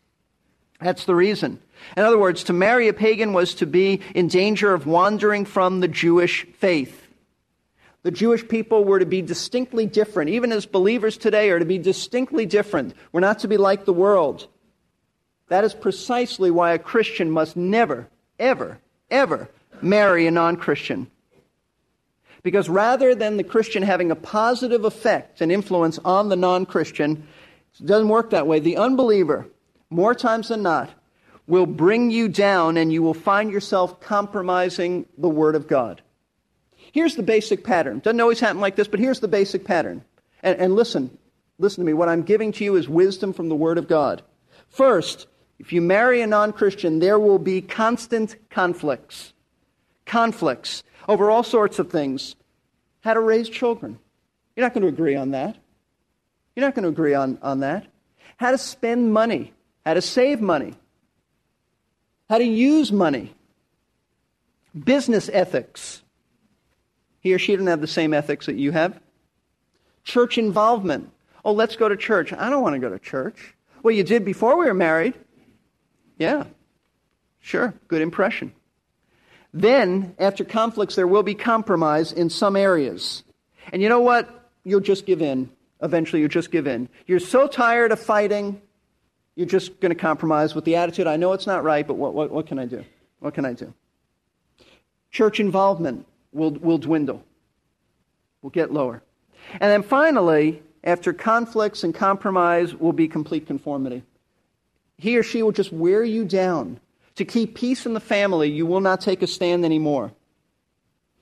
That's 0.81 1.05
the 1.05 1.13
reason. 1.13 1.59
In 1.95 2.03
other 2.03 2.17
words, 2.17 2.43
to 2.45 2.53
marry 2.53 2.87
a 2.87 2.93
pagan 2.93 3.33
was 3.33 3.55
to 3.55 3.65
be 3.65 4.01
in 4.13 4.27
danger 4.27 4.73
of 4.73 4.87
wandering 4.87 5.45
from 5.45 5.79
the 5.79 5.87
Jewish 5.87 6.45
faith. 6.53 7.01
The 8.03 8.11
Jewish 8.11 8.47
people 8.47 8.83
were 8.83 8.99
to 8.99 9.05
be 9.05 9.23
distinctly 9.23 9.87
different, 9.87 10.29
even 10.29 10.51
as 10.51 10.67
believers 10.67 11.17
today 11.17 11.49
are 11.49 11.57
to 11.57 11.65
be 11.65 11.79
distinctly 11.79 12.45
different. 12.45 12.93
We're 13.11 13.19
not 13.19 13.39
to 13.39 13.47
be 13.47 13.57
like 13.57 13.85
the 13.85 13.93
world. 13.93 14.47
That 15.47 15.63
is 15.63 15.73
precisely 15.73 16.51
why 16.51 16.73
a 16.73 16.79
Christian 16.79 17.31
must 17.31 17.55
never, 17.55 18.07
ever, 18.37 18.79
ever 19.09 19.49
marry 19.81 20.27
a 20.27 20.31
non 20.31 20.57
Christian. 20.57 21.09
Because 22.43 22.69
rather 22.69 23.15
than 23.15 23.37
the 23.37 23.43
Christian 23.43 23.81
having 23.81 24.11
a 24.11 24.15
positive 24.15 24.85
effect 24.85 25.41
and 25.41 25.51
influence 25.51 25.97
on 26.05 26.29
the 26.29 26.35
non 26.35 26.67
Christian, 26.67 27.27
it 27.79 27.85
doesn't 27.87 28.09
work 28.09 28.29
that 28.29 28.45
way. 28.45 28.59
The 28.59 28.77
unbeliever, 28.77 29.47
more 29.89 30.13
times 30.13 30.49
than 30.49 30.61
not, 30.61 30.91
will 31.47 31.65
bring 31.65 32.11
you 32.11 32.27
down 32.27 32.77
and 32.77 32.91
you 32.91 33.03
will 33.03 33.13
find 33.13 33.51
yourself 33.51 33.99
compromising 33.99 35.05
the 35.17 35.29
Word 35.29 35.55
of 35.55 35.67
God. 35.67 36.01
Here's 36.91 37.15
the 37.15 37.23
basic 37.23 37.63
pattern. 37.63 37.99
Doesn't 37.99 38.21
always 38.21 38.39
happen 38.39 38.61
like 38.61 38.75
this, 38.75 38.87
but 38.87 38.99
here's 38.99 39.19
the 39.19 39.27
basic 39.27 39.65
pattern. 39.65 40.03
And, 40.41 40.57
and 40.59 40.75
listen, 40.75 41.17
listen 41.59 41.83
to 41.83 41.85
me. 41.85 41.93
What 41.93 42.09
I'm 42.09 42.23
giving 42.23 42.51
to 42.53 42.63
you 42.63 42.75
is 42.75 42.87
wisdom 42.87 43.33
from 43.33 43.49
the 43.49 43.55
Word 43.55 43.77
of 43.77 43.87
God. 43.87 44.21
First, 44.69 45.27
if 45.59 45.71
you 45.71 45.81
marry 45.81 46.21
a 46.21 46.27
non 46.27 46.53
Christian, 46.53 46.99
there 46.99 47.19
will 47.19 47.39
be 47.39 47.61
constant 47.61 48.35
conflicts. 48.49 49.33
Conflicts 50.05 50.83
over 51.07 51.29
all 51.29 51.43
sorts 51.43 51.79
of 51.79 51.91
things. 51.91 52.35
How 53.01 53.13
to 53.13 53.19
raise 53.19 53.49
children. 53.49 53.99
You're 54.55 54.65
not 54.65 54.73
going 54.73 54.83
to 54.83 54.87
agree 54.87 55.15
on 55.15 55.31
that. 55.31 55.57
You're 56.55 56.65
not 56.65 56.75
going 56.75 56.83
to 56.83 56.89
agree 56.89 57.13
on, 57.13 57.37
on 57.41 57.59
that. 57.59 57.85
How 58.37 58.51
to 58.51 58.57
spend 58.57 59.13
money. 59.13 59.53
How 59.85 59.93
to 59.93 60.01
save 60.01 60.41
money 60.41 60.73
how 62.29 62.37
to 62.37 62.43
use 62.43 62.91
money, 62.91 63.33
business 64.77 65.29
ethics. 65.31 66.01
He 67.19 67.33
or 67.33 67.39
she 67.39 67.53
doesn't 67.53 67.67
have 67.67 67.81
the 67.81 67.87
same 67.87 68.13
ethics 68.13 68.45
that 68.45 68.55
you 68.55 68.71
have. 68.71 68.99
Church 70.03 70.37
involvement. 70.37 71.11
Oh, 71.43 71.53
let's 71.53 71.75
go 71.75 71.89
to 71.89 71.97
church. 71.97 72.33
I 72.33 72.49
don't 72.49 72.61
want 72.61 72.73
to 72.73 72.79
go 72.79 72.89
to 72.89 72.99
church. 72.99 73.55
Well, 73.83 73.93
you 73.93 74.03
did 74.03 74.25
before 74.25 74.57
we 74.57 74.65
were 74.65 74.73
married. 74.73 75.13
Yeah, 76.17 76.45
sure, 77.39 77.73
good 77.87 78.01
impression. 78.01 78.53
Then, 79.53 80.15
after 80.19 80.43
conflicts, 80.43 80.95
there 80.95 81.07
will 81.07 81.23
be 81.23 81.33
compromise 81.33 82.11
in 82.11 82.29
some 82.29 82.55
areas. 82.55 83.23
And 83.71 83.81
you 83.81 83.89
know 83.89 84.01
what? 84.01 84.49
You'll 84.63 84.81
just 84.81 85.05
give 85.05 85.21
in. 85.21 85.49
Eventually, 85.81 86.19
you'll 86.19 86.29
just 86.29 86.51
give 86.51 86.67
in. 86.67 86.89
You're 87.07 87.19
so 87.19 87.47
tired 87.47 87.91
of 87.91 87.99
fighting, 87.99 88.61
you're 89.35 89.45
just 89.45 89.79
going 89.79 89.91
to 89.91 89.99
compromise 89.99 90.55
with 90.55 90.65
the 90.65 90.77
attitude, 90.77 91.07
I 91.07 91.17
know 91.17 91.33
it's 91.33 91.47
not 91.47 91.63
right, 91.63 91.85
but 91.85 91.95
what, 91.95 92.13
what, 92.13 92.31
what 92.31 92.47
can 92.47 92.57
I 92.57 92.65
do? 92.65 92.83
What 93.19 93.33
can 93.33 93.45
I 93.45 93.53
do? 93.53 93.73
Church 95.11 95.39
involvement 95.39 96.05
will, 96.31 96.51
will 96.51 96.77
dwindle, 96.77 97.23
will 98.41 98.49
get 98.49 98.71
lower. 98.71 99.03
And 99.53 99.71
then 99.71 99.83
finally, 99.83 100.61
after 100.83 101.13
conflicts 101.13 101.83
and 101.83 101.93
compromise, 101.93 102.75
will 102.75 102.93
be 102.93 103.07
complete 103.07 103.47
conformity. 103.47 104.03
He 104.97 105.17
or 105.17 105.23
she 105.23 105.43
will 105.43 105.51
just 105.51 105.73
wear 105.73 106.03
you 106.03 106.25
down. 106.25 106.79
To 107.15 107.25
keep 107.25 107.55
peace 107.55 107.85
in 107.85 107.93
the 107.93 107.99
family, 107.99 108.51
you 108.51 108.65
will 108.65 108.81
not 108.81 109.01
take 109.01 109.21
a 109.21 109.27
stand 109.27 109.63
anymore. 109.65 110.11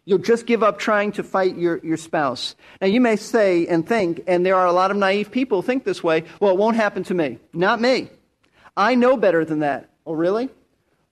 You'll 0.05 0.17
just 0.17 0.45
give 0.45 0.63
up 0.63 0.79
trying 0.79 1.13
to 1.13 1.23
fight 1.23 1.57
your, 1.57 1.79
your 1.83 1.95
spouse. 1.95 2.55
Now, 2.81 2.87
you 2.87 2.99
may 2.99 3.15
say 3.15 3.65
and 3.67 3.87
think, 3.87 4.23
and 4.27 4.45
there 4.45 4.55
are 4.55 4.67
a 4.67 4.73
lot 4.73 4.91
of 4.91 4.97
naive 4.97 5.31
people 5.31 5.61
think 5.61 5.85
this 5.85 6.03
way, 6.03 6.25
well, 6.39 6.51
it 6.51 6.57
won't 6.57 6.75
happen 6.75 7.03
to 7.05 7.13
me. 7.13 7.39
Not 7.53 7.79
me. 7.79 8.09
I 8.75 8.95
know 8.95 9.15
better 9.15 9.45
than 9.45 9.59
that. 9.59 9.89
Oh, 10.05 10.13
really? 10.13 10.49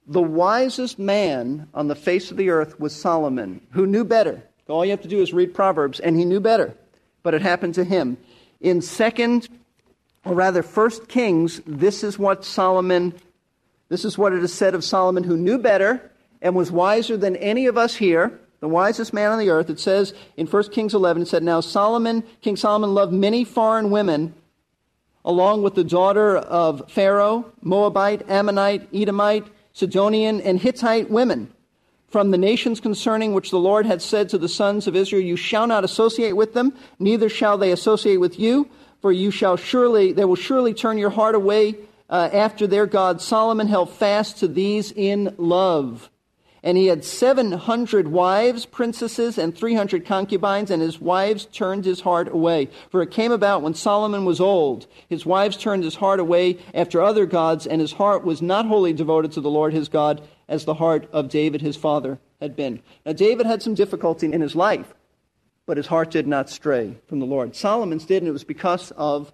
The 0.07 0.21
wisest 0.21 0.99
man 0.99 1.69
on 1.73 1.87
the 1.87 1.95
face 1.95 2.31
of 2.31 2.37
the 2.37 2.49
earth 2.49 2.79
was 2.79 2.93
Solomon, 2.93 3.61
who 3.71 3.85
knew 3.85 4.03
better. 4.03 4.43
All 4.67 4.83
you 4.83 4.91
have 4.91 5.01
to 5.01 5.07
do 5.07 5.21
is 5.21 5.31
read 5.31 5.53
Proverbs, 5.53 5.99
and 5.99 6.17
he 6.17 6.25
knew 6.25 6.41
better. 6.41 6.73
But 7.23 7.33
it 7.33 7.41
happened 7.41 7.75
to 7.75 7.85
him. 7.85 8.17
In 8.59 8.81
second, 8.81 9.47
or 10.25 10.33
rather, 10.33 10.63
first 10.63 11.07
Kings, 11.07 11.61
this 11.65 12.03
is 12.03 12.19
what 12.19 12.43
Solomon, 12.43 13.13
this 13.87 14.03
is 14.03 14.17
what 14.17 14.33
it 14.33 14.43
is 14.43 14.53
said 14.53 14.75
of 14.75 14.83
Solomon, 14.83 15.23
who 15.23 15.37
knew 15.37 15.57
better 15.57 16.11
and 16.41 16.55
was 16.55 16.71
wiser 16.71 17.15
than 17.15 17.37
any 17.37 17.67
of 17.67 17.77
us 17.77 17.95
here 17.95 18.37
the 18.61 18.69
wisest 18.69 19.11
man 19.11 19.31
on 19.31 19.39
the 19.39 19.49
earth. 19.49 19.69
It 19.69 19.79
says 19.79 20.13
in 20.37 20.47
1 20.47 20.69
Kings 20.69 20.93
11, 20.93 21.23
it 21.23 21.27
said, 21.27 21.43
Now 21.43 21.59
Solomon, 21.59 22.23
King 22.41 22.55
Solomon 22.55 22.93
loved 22.93 23.11
many 23.11 23.43
foreign 23.43 23.91
women, 23.91 24.33
along 25.25 25.63
with 25.63 25.75
the 25.75 25.83
daughter 25.83 26.37
of 26.37 26.89
Pharaoh, 26.89 27.51
Moabite, 27.61 28.29
Ammonite, 28.29 28.87
Edomite, 28.93 29.47
Sidonian, 29.73 30.39
and 30.41 30.59
Hittite 30.59 31.09
women 31.09 31.51
from 32.07 32.31
the 32.31 32.37
nations 32.37 32.79
concerning 32.79 33.33
which 33.33 33.51
the 33.51 33.59
Lord 33.59 33.85
had 33.85 34.01
said 34.01 34.29
to 34.29 34.37
the 34.37 34.49
sons 34.49 34.85
of 34.85 34.95
Israel, 34.95 35.23
You 35.23 35.37
shall 35.37 35.65
not 35.65 35.83
associate 35.83 36.35
with 36.35 36.53
them, 36.53 36.73
neither 36.99 37.29
shall 37.29 37.57
they 37.57 37.71
associate 37.71 38.17
with 38.17 38.39
you, 38.39 38.69
for 39.01 39.11
you 39.11 39.31
shall 39.31 39.57
surely, 39.57 40.11
they 40.11 40.25
will 40.25 40.35
surely 40.35 40.73
turn 40.73 40.97
your 40.97 41.09
heart 41.09 41.33
away 41.33 41.75
uh, 42.09 42.29
after 42.33 42.67
their 42.67 42.85
God. 42.85 43.21
Solomon 43.21 43.67
held 43.67 43.89
fast 43.89 44.37
to 44.39 44.47
these 44.47 44.91
in 44.91 45.33
love 45.37 46.11
And 46.63 46.77
he 46.77 46.87
had 46.87 47.03
700 47.03 48.09
wives, 48.09 48.67
princesses, 48.67 49.39
and 49.39 49.57
300 49.57 50.05
concubines, 50.05 50.69
and 50.69 50.81
his 50.81 51.01
wives 51.01 51.45
turned 51.45 51.85
his 51.85 52.01
heart 52.01 52.27
away. 52.27 52.69
For 52.91 53.01
it 53.01 53.09
came 53.09 53.31
about 53.31 53.63
when 53.63 53.73
Solomon 53.73 54.25
was 54.25 54.39
old, 54.39 54.85
his 55.09 55.25
wives 55.25 55.57
turned 55.57 55.83
his 55.83 55.95
heart 55.95 56.19
away 56.19 56.59
after 56.73 57.01
other 57.01 57.25
gods, 57.25 57.65
and 57.65 57.81
his 57.81 57.93
heart 57.93 58.23
was 58.23 58.43
not 58.43 58.67
wholly 58.67 58.93
devoted 58.93 59.31
to 59.31 59.41
the 59.41 59.49
Lord 59.49 59.73
his 59.73 59.89
God, 59.89 60.21
as 60.47 60.65
the 60.65 60.75
heart 60.75 61.09
of 61.11 61.29
David 61.29 61.61
his 61.61 61.77
father 61.77 62.19
had 62.39 62.55
been. 62.55 62.81
Now, 63.05 63.13
David 63.13 63.47
had 63.47 63.63
some 63.63 63.73
difficulty 63.73 64.31
in 64.31 64.41
his 64.41 64.55
life, 64.55 64.93
but 65.65 65.77
his 65.77 65.87
heart 65.87 66.11
did 66.11 66.27
not 66.27 66.49
stray 66.49 66.97
from 67.07 67.19
the 67.19 67.25
Lord. 67.25 67.55
Solomon's 67.55 68.05
did, 68.05 68.21
and 68.21 68.27
it 68.27 68.33
was 68.33 68.43
because 68.43 68.91
of 68.91 69.33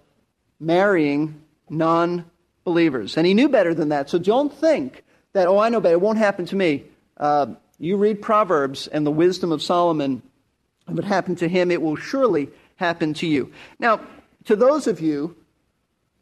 marrying 0.60 1.42
non 1.68 2.24
believers. 2.64 3.16
And 3.16 3.26
he 3.26 3.34
knew 3.34 3.48
better 3.48 3.74
than 3.74 3.90
that. 3.90 4.08
So 4.08 4.18
don't 4.18 4.52
think 4.52 5.04
that, 5.32 5.46
oh, 5.46 5.58
I 5.58 5.68
know 5.68 5.80
better, 5.80 5.94
it 5.94 6.00
won't 6.00 6.18
happen 6.18 6.46
to 6.46 6.56
me. 6.56 6.84
Uh, 7.18 7.54
you 7.78 7.96
read 7.96 8.22
Proverbs 8.22 8.86
and 8.86 9.06
the 9.06 9.10
wisdom 9.10 9.52
of 9.52 9.62
Solomon. 9.62 10.22
If 10.88 10.98
it 10.98 11.04
happened 11.04 11.38
to 11.38 11.48
him, 11.48 11.70
it 11.70 11.82
will 11.82 11.96
surely 11.96 12.48
happen 12.76 13.14
to 13.14 13.26
you. 13.26 13.52
Now, 13.78 14.00
to 14.44 14.56
those 14.56 14.86
of 14.86 15.00
you 15.00 15.36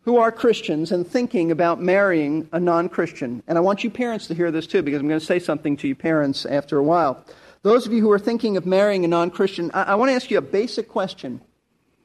who 0.03 0.19
are 0.19 0.31
Christians 0.31 0.93
and 0.93 1.07
thinking 1.07 1.51
about 1.51 1.81
marrying 1.81 2.49
a 2.53 2.61
non 2.61 2.89
Christian, 2.89 3.43
and 3.47 3.59
I 3.59 3.61
want 3.61 3.85
you 3.85 3.91
parents 3.91 4.27
to 4.29 4.35
hear 4.35 4.51
this 4.51 4.67
too, 4.67 4.83
because 4.83 5.01
I'm 5.01 5.09
going 5.09 5.21
to 5.21 5.27
say 5.27 5.39
something 5.39 5.77
to 5.79 5.89
you 5.89 5.95
parents 5.95 6.47
after 6.47 6.79
a 6.79 6.83
while. 6.83 7.25
Those 7.63 7.87
of 7.87 7.93
you 7.93 8.01
who 8.01 8.13
are 8.13 8.19
thinking 8.19 8.57
of 8.57 8.67
marrying 8.67 9.05
a 9.05 9.09
non 9.09 9.31
Christian, 9.31 9.71
I, 9.75 9.83
I 9.83 9.95
want 9.97 10.11
to 10.11 10.15
ask 10.15 10.31
you 10.31 10.39
a 10.39 10.43
basic 10.43 10.89
question. 10.89 11.41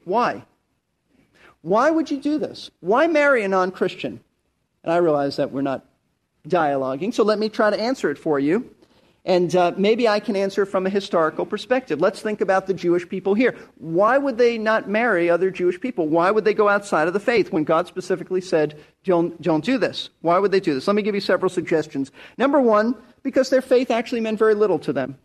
Why? 0.04 0.44
Why 1.62 1.90
would 1.90 2.10
you 2.10 2.20
do 2.20 2.38
this? 2.38 2.70
Why 2.80 3.06
marry 3.06 3.44
a 3.44 3.48
non 3.48 3.70
Christian? 3.70 4.20
And 4.82 4.92
I 4.92 4.96
realize 4.96 5.36
that 5.36 5.52
we're 5.52 5.62
not 5.62 5.84
dialoguing, 6.46 7.14
so 7.14 7.22
let 7.22 7.38
me 7.38 7.48
try 7.48 7.70
to 7.70 7.80
answer 7.80 8.10
it 8.10 8.18
for 8.18 8.40
you. 8.40 8.74
And 9.24 9.54
uh, 9.54 9.72
maybe 9.76 10.08
I 10.08 10.18
can 10.18 10.34
answer 10.34 10.66
from 10.66 10.84
a 10.84 10.90
historical 10.90 11.46
perspective. 11.46 12.00
Let's 12.00 12.20
think 12.20 12.40
about 12.40 12.66
the 12.66 12.74
Jewish 12.74 13.08
people 13.08 13.34
here. 13.34 13.56
Why 13.76 14.18
would 14.18 14.36
they 14.36 14.58
not 14.58 14.88
marry 14.88 15.30
other 15.30 15.48
Jewish 15.50 15.80
people? 15.80 16.08
Why 16.08 16.32
would 16.32 16.44
they 16.44 16.54
go 16.54 16.68
outside 16.68 17.06
of 17.06 17.14
the 17.14 17.20
faith 17.20 17.52
when 17.52 17.62
God 17.62 17.86
specifically 17.86 18.40
said, 18.40 18.76
don't, 19.04 19.40
don't 19.40 19.64
do 19.64 19.78
this? 19.78 20.10
Why 20.22 20.40
would 20.40 20.50
they 20.50 20.58
do 20.58 20.74
this? 20.74 20.88
Let 20.88 20.96
me 20.96 21.02
give 21.02 21.14
you 21.14 21.20
several 21.20 21.50
suggestions. 21.50 22.10
Number 22.36 22.60
one, 22.60 22.96
because 23.22 23.48
their 23.48 23.62
faith 23.62 23.92
actually 23.92 24.20
meant 24.20 24.40
very 24.40 24.54
little 24.54 24.80
to 24.80 24.92
them. 24.92 25.16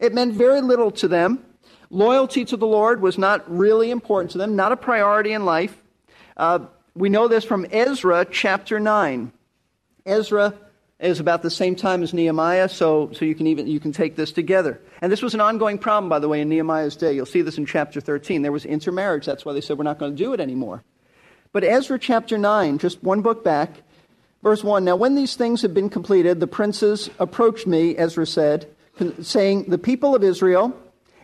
It 0.00 0.14
meant 0.14 0.32
very 0.32 0.62
little 0.62 0.90
to 0.92 1.08
them. 1.08 1.44
Loyalty 1.90 2.46
to 2.46 2.56
the 2.56 2.66
Lord 2.66 3.02
was 3.02 3.18
not 3.18 3.44
really 3.50 3.90
important 3.90 4.30
to 4.30 4.38
them, 4.38 4.56
not 4.56 4.72
a 4.72 4.76
priority 4.76 5.32
in 5.32 5.44
life. 5.44 5.76
Uh, 6.38 6.60
we 6.94 7.10
know 7.10 7.28
this 7.28 7.44
from 7.44 7.66
Ezra 7.70 8.24
chapter 8.24 8.80
9. 8.80 9.30
Ezra 10.06 10.54
is 11.04 11.20
about 11.20 11.42
the 11.42 11.50
same 11.50 11.76
time 11.76 12.02
as 12.02 12.14
Nehemiah, 12.14 12.68
so, 12.68 13.10
so 13.12 13.24
you, 13.24 13.34
can 13.34 13.46
even, 13.46 13.66
you 13.66 13.78
can 13.78 13.92
take 13.92 14.16
this 14.16 14.32
together. 14.32 14.80
And 15.02 15.12
this 15.12 15.22
was 15.22 15.34
an 15.34 15.40
ongoing 15.40 15.78
problem, 15.78 16.08
by 16.08 16.18
the 16.18 16.28
way, 16.28 16.40
in 16.40 16.48
Nehemiah's 16.48 16.96
day. 16.96 17.12
You'll 17.12 17.26
see 17.26 17.42
this 17.42 17.58
in 17.58 17.66
chapter 17.66 18.00
13. 18.00 18.42
There 18.42 18.52
was 18.52 18.64
intermarriage. 18.64 19.26
That's 19.26 19.44
why 19.44 19.52
they 19.52 19.60
said, 19.60 19.76
we're 19.76 19.84
not 19.84 19.98
going 19.98 20.16
to 20.16 20.22
do 20.22 20.32
it 20.32 20.40
anymore. 20.40 20.82
But 21.52 21.62
Ezra 21.62 21.98
chapter 21.98 22.38
9, 22.38 22.78
just 22.78 23.02
one 23.02 23.20
book 23.20 23.44
back, 23.44 23.82
verse 24.42 24.64
1 24.64 24.84
Now, 24.84 24.96
when 24.96 25.14
these 25.14 25.36
things 25.36 25.62
had 25.62 25.74
been 25.74 25.90
completed, 25.90 26.40
the 26.40 26.46
princes 26.46 27.10
approached 27.18 27.66
me, 27.66 27.96
Ezra 27.96 28.26
said, 28.26 28.66
saying, 29.20 29.64
The 29.64 29.78
people 29.78 30.14
of 30.14 30.24
Israel 30.24 30.74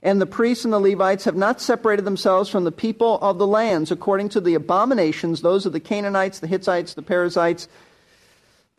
and 0.03 0.21
the 0.21 0.27
priests 0.27 0.65
and 0.65 0.73
the 0.73 0.81
Levites 0.81 1.25
have 1.25 1.37
not 1.37 1.61
separated 1.61 2.05
themselves 2.05 2.49
from 2.51 2.65
the 2.65 2.73
people 2.73 3.19
of 3.21 3.39
the 3.39 3.47
lands 3.47 3.91
according 3.91 4.29
to 4.31 4.41
the 4.41 4.55
abominations, 4.55 5.41
those 5.41 5.67
of 5.67 5.73
the 5.73 5.81
Canaanites, 5.81 6.41
the 6.41 6.47
Hittites, 6.47 6.95
the 6.95 7.03
Perizzites, 7.03 7.67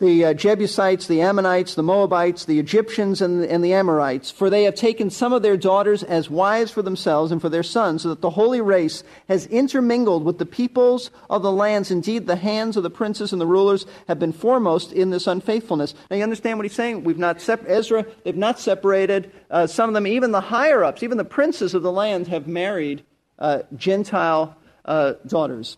the 0.01 0.25
uh, 0.25 0.33
Jebusites, 0.33 1.05
the 1.05 1.21
Ammonites, 1.21 1.75
the 1.75 1.83
Moabites, 1.83 2.45
the 2.45 2.57
Egyptians, 2.57 3.21
and, 3.21 3.45
and 3.45 3.63
the 3.63 3.73
Amorites, 3.73 4.31
for 4.31 4.49
they 4.49 4.63
have 4.63 4.73
taken 4.73 5.11
some 5.11 5.31
of 5.31 5.43
their 5.43 5.55
daughters 5.55 6.01
as 6.01 6.27
wives 6.27 6.71
for 6.71 6.81
themselves 6.81 7.31
and 7.31 7.39
for 7.39 7.49
their 7.49 7.61
sons, 7.61 8.01
so 8.01 8.09
that 8.09 8.21
the 8.21 8.31
holy 8.31 8.61
race 8.61 9.03
has 9.27 9.45
intermingled 9.45 10.25
with 10.25 10.39
the 10.39 10.45
peoples 10.45 11.11
of 11.29 11.43
the 11.43 11.51
lands. 11.51 11.91
Indeed, 11.91 12.25
the 12.25 12.35
hands 12.35 12.77
of 12.77 12.81
the 12.81 12.89
princes 12.89 13.31
and 13.31 13.39
the 13.39 13.45
rulers 13.45 13.85
have 14.07 14.17
been 14.17 14.33
foremost 14.33 14.91
in 14.91 15.11
this 15.11 15.27
unfaithfulness. 15.27 15.93
Now, 16.09 16.17
you 16.17 16.23
understand 16.23 16.57
what 16.57 16.65
he's 16.65 16.73
saying? 16.73 17.03
We've 17.03 17.19
not 17.19 17.39
sep- 17.39 17.69
Ezra, 17.69 18.03
they've 18.23 18.35
not 18.35 18.59
separated. 18.59 19.31
Uh, 19.51 19.67
some 19.67 19.87
of 19.87 19.93
them, 19.93 20.07
even 20.07 20.31
the 20.31 20.41
higher 20.41 20.83
ups, 20.83 21.03
even 21.03 21.19
the 21.19 21.23
princes 21.25 21.75
of 21.75 21.83
the 21.83 21.91
land, 21.91 22.27
have 22.27 22.47
married 22.47 23.03
uh, 23.37 23.59
Gentile 23.75 24.57
uh, 24.83 25.13
daughters. 25.27 25.77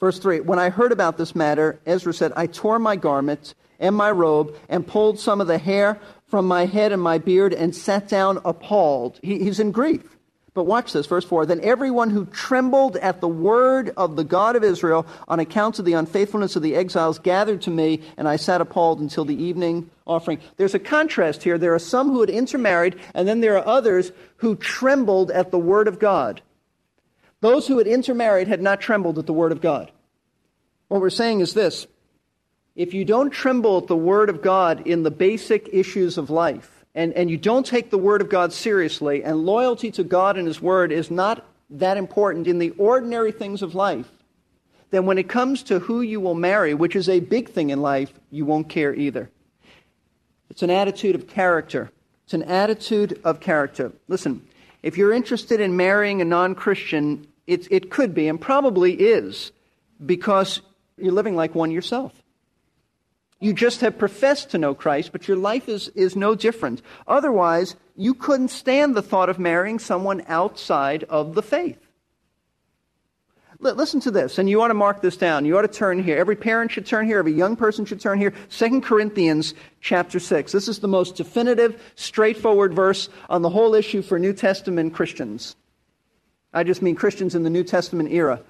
Verse 0.00 0.18
3 0.18 0.40
When 0.40 0.58
I 0.58 0.70
heard 0.70 0.92
about 0.92 1.18
this 1.18 1.34
matter, 1.34 1.80
Ezra 1.86 2.12
said, 2.12 2.32
I 2.36 2.46
tore 2.46 2.78
my 2.78 2.96
garment 2.96 3.54
and 3.78 3.94
my 3.94 4.10
robe 4.10 4.54
and 4.68 4.86
pulled 4.86 5.18
some 5.20 5.40
of 5.40 5.46
the 5.46 5.58
hair 5.58 5.98
from 6.26 6.46
my 6.46 6.66
head 6.66 6.92
and 6.92 7.02
my 7.02 7.18
beard 7.18 7.52
and 7.52 7.74
sat 7.74 8.08
down 8.08 8.40
appalled. 8.44 9.18
He, 9.22 9.38
he's 9.44 9.60
in 9.60 9.72
grief. 9.72 10.16
But 10.54 10.64
watch 10.64 10.92
this, 10.92 11.06
verse 11.06 11.24
4. 11.24 11.46
Then 11.46 11.60
everyone 11.62 12.10
who 12.10 12.26
trembled 12.26 12.96
at 12.96 13.20
the 13.20 13.28
word 13.28 13.92
of 13.96 14.16
the 14.16 14.24
God 14.24 14.56
of 14.56 14.64
Israel 14.64 15.06
on 15.28 15.38
account 15.38 15.78
of 15.78 15.84
the 15.84 15.92
unfaithfulness 15.92 16.56
of 16.56 16.62
the 16.62 16.74
exiles 16.74 17.20
gathered 17.20 17.62
to 17.62 17.70
me, 17.70 18.02
and 18.16 18.26
I 18.26 18.34
sat 18.34 18.60
appalled 18.60 18.98
until 18.98 19.24
the 19.24 19.40
evening 19.40 19.88
offering. 20.04 20.40
There's 20.56 20.74
a 20.74 20.80
contrast 20.80 21.44
here. 21.44 21.58
There 21.58 21.74
are 21.74 21.78
some 21.78 22.08
who 22.08 22.22
had 22.22 22.30
intermarried, 22.30 22.98
and 23.14 23.28
then 23.28 23.40
there 23.40 23.56
are 23.56 23.66
others 23.66 24.10
who 24.38 24.56
trembled 24.56 25.30
at 25.30 25.52
the 25.52 25.58
word 25.58 25.86
of 25.86 26.00
God. 26.00 26.42
Those 27.40 27.68
who 27.68 27.78
had 27.78 27.86
intermarried 27.86 28.48
had 28.48 28.60
not 28.60 28.80
trembled 28.80 29.18
at 29.18 29.26
the 29.26 29.32
word 29.32 29.52
of 29.52 29.60
God. 29.60 29.92
What 30.88 31.00
we're 31.00 31.10
saying 31.10 31.40
is 31.40 31.54
this 31.54 31.86
if 32.74 32.94
you 32.94 33.04
don't 33.04 33.30
tremble 33.30 33.78
at 33.78 33.86
the 33.88 33.96
word 33.96 34.30
of 34.30 34.40
God 34.40 34.86
in 34.86 35.02
the 35.02 35.10
basic 35.10 35.68
issues 35.72 36.16
of 36.16 36.30
life, 36.30 36.84
and, 36.94 37.12
and 37.12 37.30
you 37.30 37.36
don't 37.36 37.66
take 37.66 37.90
the 37.90 37.98
word 37.98 38.20
of 38.20 38.28
God 38.28 38.52
seriously, 38.52 39.22
and 39.24 39.44
loyalty 39.44 39.90
to 39.92 40.04
God 40.04 40.38
and 40.38 40.46
his 40.46 40.60
word 40.60 40.92
is 40.92 41.10
not 41.10 41.44
that 41.70 41.96
important 41.96 42.46
in 42.46 42.58
the 42.58 42.70
ordinary 42.70 43.32
things 43.32 43.62
of 43.62 43.74
life, 43.74 44.08
then 44.90 45.06
when 45.06 45.18
it 45.18 45.28
comes 45.28 45.62
to 45.64 45.80
who 45.80 46.00
you 46.00 46.20
will 46.20 46.34
marry, 46.34 46.72
which 46.72 46.96
is 46.96 47.08
a 47.08 47.20
big 47.20 47.50
thing 47.50 47.70
in 47.70 47.82
life, 47.82 48.12
you 48.30 48.44
won't 48.44 48.68
care 48.68 48.94
either. 48.94 49.30
It's 50.48 50.62
an 50.62 50.70
attitude 50.70 51.14
of 51.14 51.26
character. 51.26 51.90
It's 52.24 52.32
an 52.34 52.44
attitude 52.44 53.20
of 53.24 53.40
character. 53.40 53.92
Listen, 54.06 54.46
if 54.82 54.96
you're 54.96 55.12
interested 55.12 55.60
in 55.60 55.76
marrying 55.76 56.20
a 56.20 56.24
non 56.24 56.54
Christian, 56.54 57.26
it, 57.46 57.66
it 57.70 57.90
could 57.90 58.14
be, 58.14 58.28
and 58.28 58.40
probably 58.40 58.94
is, 58.94 59.52
because 60.04 60.60
you're 60.96 61.12
living 61.12 61.36
like 61.36 61.54
one 61.54 61.70
yourself. 61.70 62.12
You 63.40 63.52
just 63.52 63.82
have 63.82 63.98
professed 63.98 64.50
to 64.50 64.58
know 64.58 64.74
Christ, 64.74 65.12
but 65.12 65.28
your 65.28 65.36
life 65.36 65.68
is, 65.68 65.88
is 65.88 66.16
no 66.16 66.34
different. 66.34 66.82
Otherwise, 67.06 67.76
you 67.94 68.14
couldn't 68.14 68.48
stand 68.48 68.96
the 68.96 69.02
thought 69.02 69.28
of 69.28 69.38
marrying 69.38 69.78
someone 69.78 70.24
outside 70.26 71.04
of 71.04 71.34
the 71.34 71.42
faith. 71.42 71.87
Listen 73.60 73.98
to 74.00 74.12
this, 74.12 74.38
and 74.38 74.48
you 74.48 74.62
ought 74.62 74.68
to 74.68 74.74
mark 74.74 75.02
this 75.02 75.16
down. 75.16 75.44
You 75.44 75.58
ought 75.58 75.62
to 75.62 75.68
turn 75.68 76.00
here. 76.00 76.16
Every 76.16 76.36
parent 76.36 76.70
should 76.70 76.86
turn 76.86 77.06
here. 77.06 77.18
Every 77.18 77.32
young 77.32 77.56
person 77.56 77.84
should 77.84 78.00
turn 78.00 78.18
here. 78.18 78.32
2 78.50 78.80
Corinthians 78.80 79.52
chapter 79.80 80.20
6. 80.20 80.52
This 80.52 80.68
is 80.68 80.78
the 80.78 80.86
most 80.86 81.16
definitive, 81.16 81.82
straightforward 81.96 82.72
verse 82.72 83.08
on 83.28 83.42
the 83.42 83.50
whole 83.50 83.74
issue 83.74 84.00
for 84.00 84.16
New 84.16 84.32
Testament 84.32 84.94
Christians. 84.94 85.56
I 86.52 86.62
just 86.62 86.82
mean 86.82 86.94
Christians 86.94 87.34
in 87.34 87.42
the 87.42 87.50
New 87.50 87.64
Testament 87.64 88.12
era. 88.12 88.40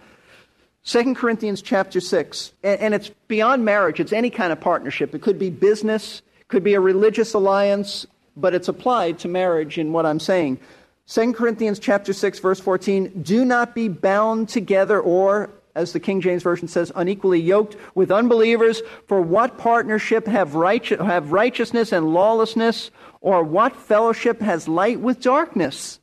2 0.85 1.15
Corinthians 1.15 1.63
chapter 1.63 2.01
6, 2.01 2.53
and 2.63 2.95
it's 2.95 3.11
beyond 3.29 3.65
marriage, 3.65 4.01
it's 4.01 4.13
any 4.13 4.31
kind 4.31 4.53
of 4.53 4.61
partnership. 4.61 5.15
It 5.15 5.23
could 5.23 5.39
be 5.39 5.51
business, 5.51 6.23
could 6.49 6.63
be 6.63 6.75
a 6.75 6.81
religious 6.81 7.35
alliance, 7.35 8.07
but 8.37 8.55
it's 8.55 8.69
applied 8.69 9.19
to 9.21 9.29
marriage 9.29 9.79
in 9.79 9.93
what 9.93 10.07
I'm 10.07 10.21
saying. 10.21 10.61
2 11.09 11.33
Corinthians 11.33 11.79
chapter 11.79 12.13
6 12.13 12.39
verse 12.41 12.61
14, 12.61 13.23
do 13.23 13.45
not 13.45 13.75
be 13.75 13.89
bound 13.89 14.49
together 14.49 15.01
or 15.01 15.51
as 15.75 15.93
the 15.93 16.01
King 16.01 16.21
James 16.21 16.43
Version 16.43 16.67
says, 16.67 16.91
unequally 16.97 17.41
yoked 17.41 17.77
with 17.95 18.11
unbelievers. 18.11 18.83
For 19.07 19.23
what 19.23 19.59
partnership 19.59 20.27
have, 20.27 20.53
have 20.53 21.33
righteousness 21.33 21.93
and 21.93 22.13
lawlessness? 22.13 22.91
Or 23.21 23.45
what 23.45 23.77
fellowship 23.77 24.41
has 24.41 24.67
light 24.67 24.99
with 24.99 25.21
darkness? 25.21 26.01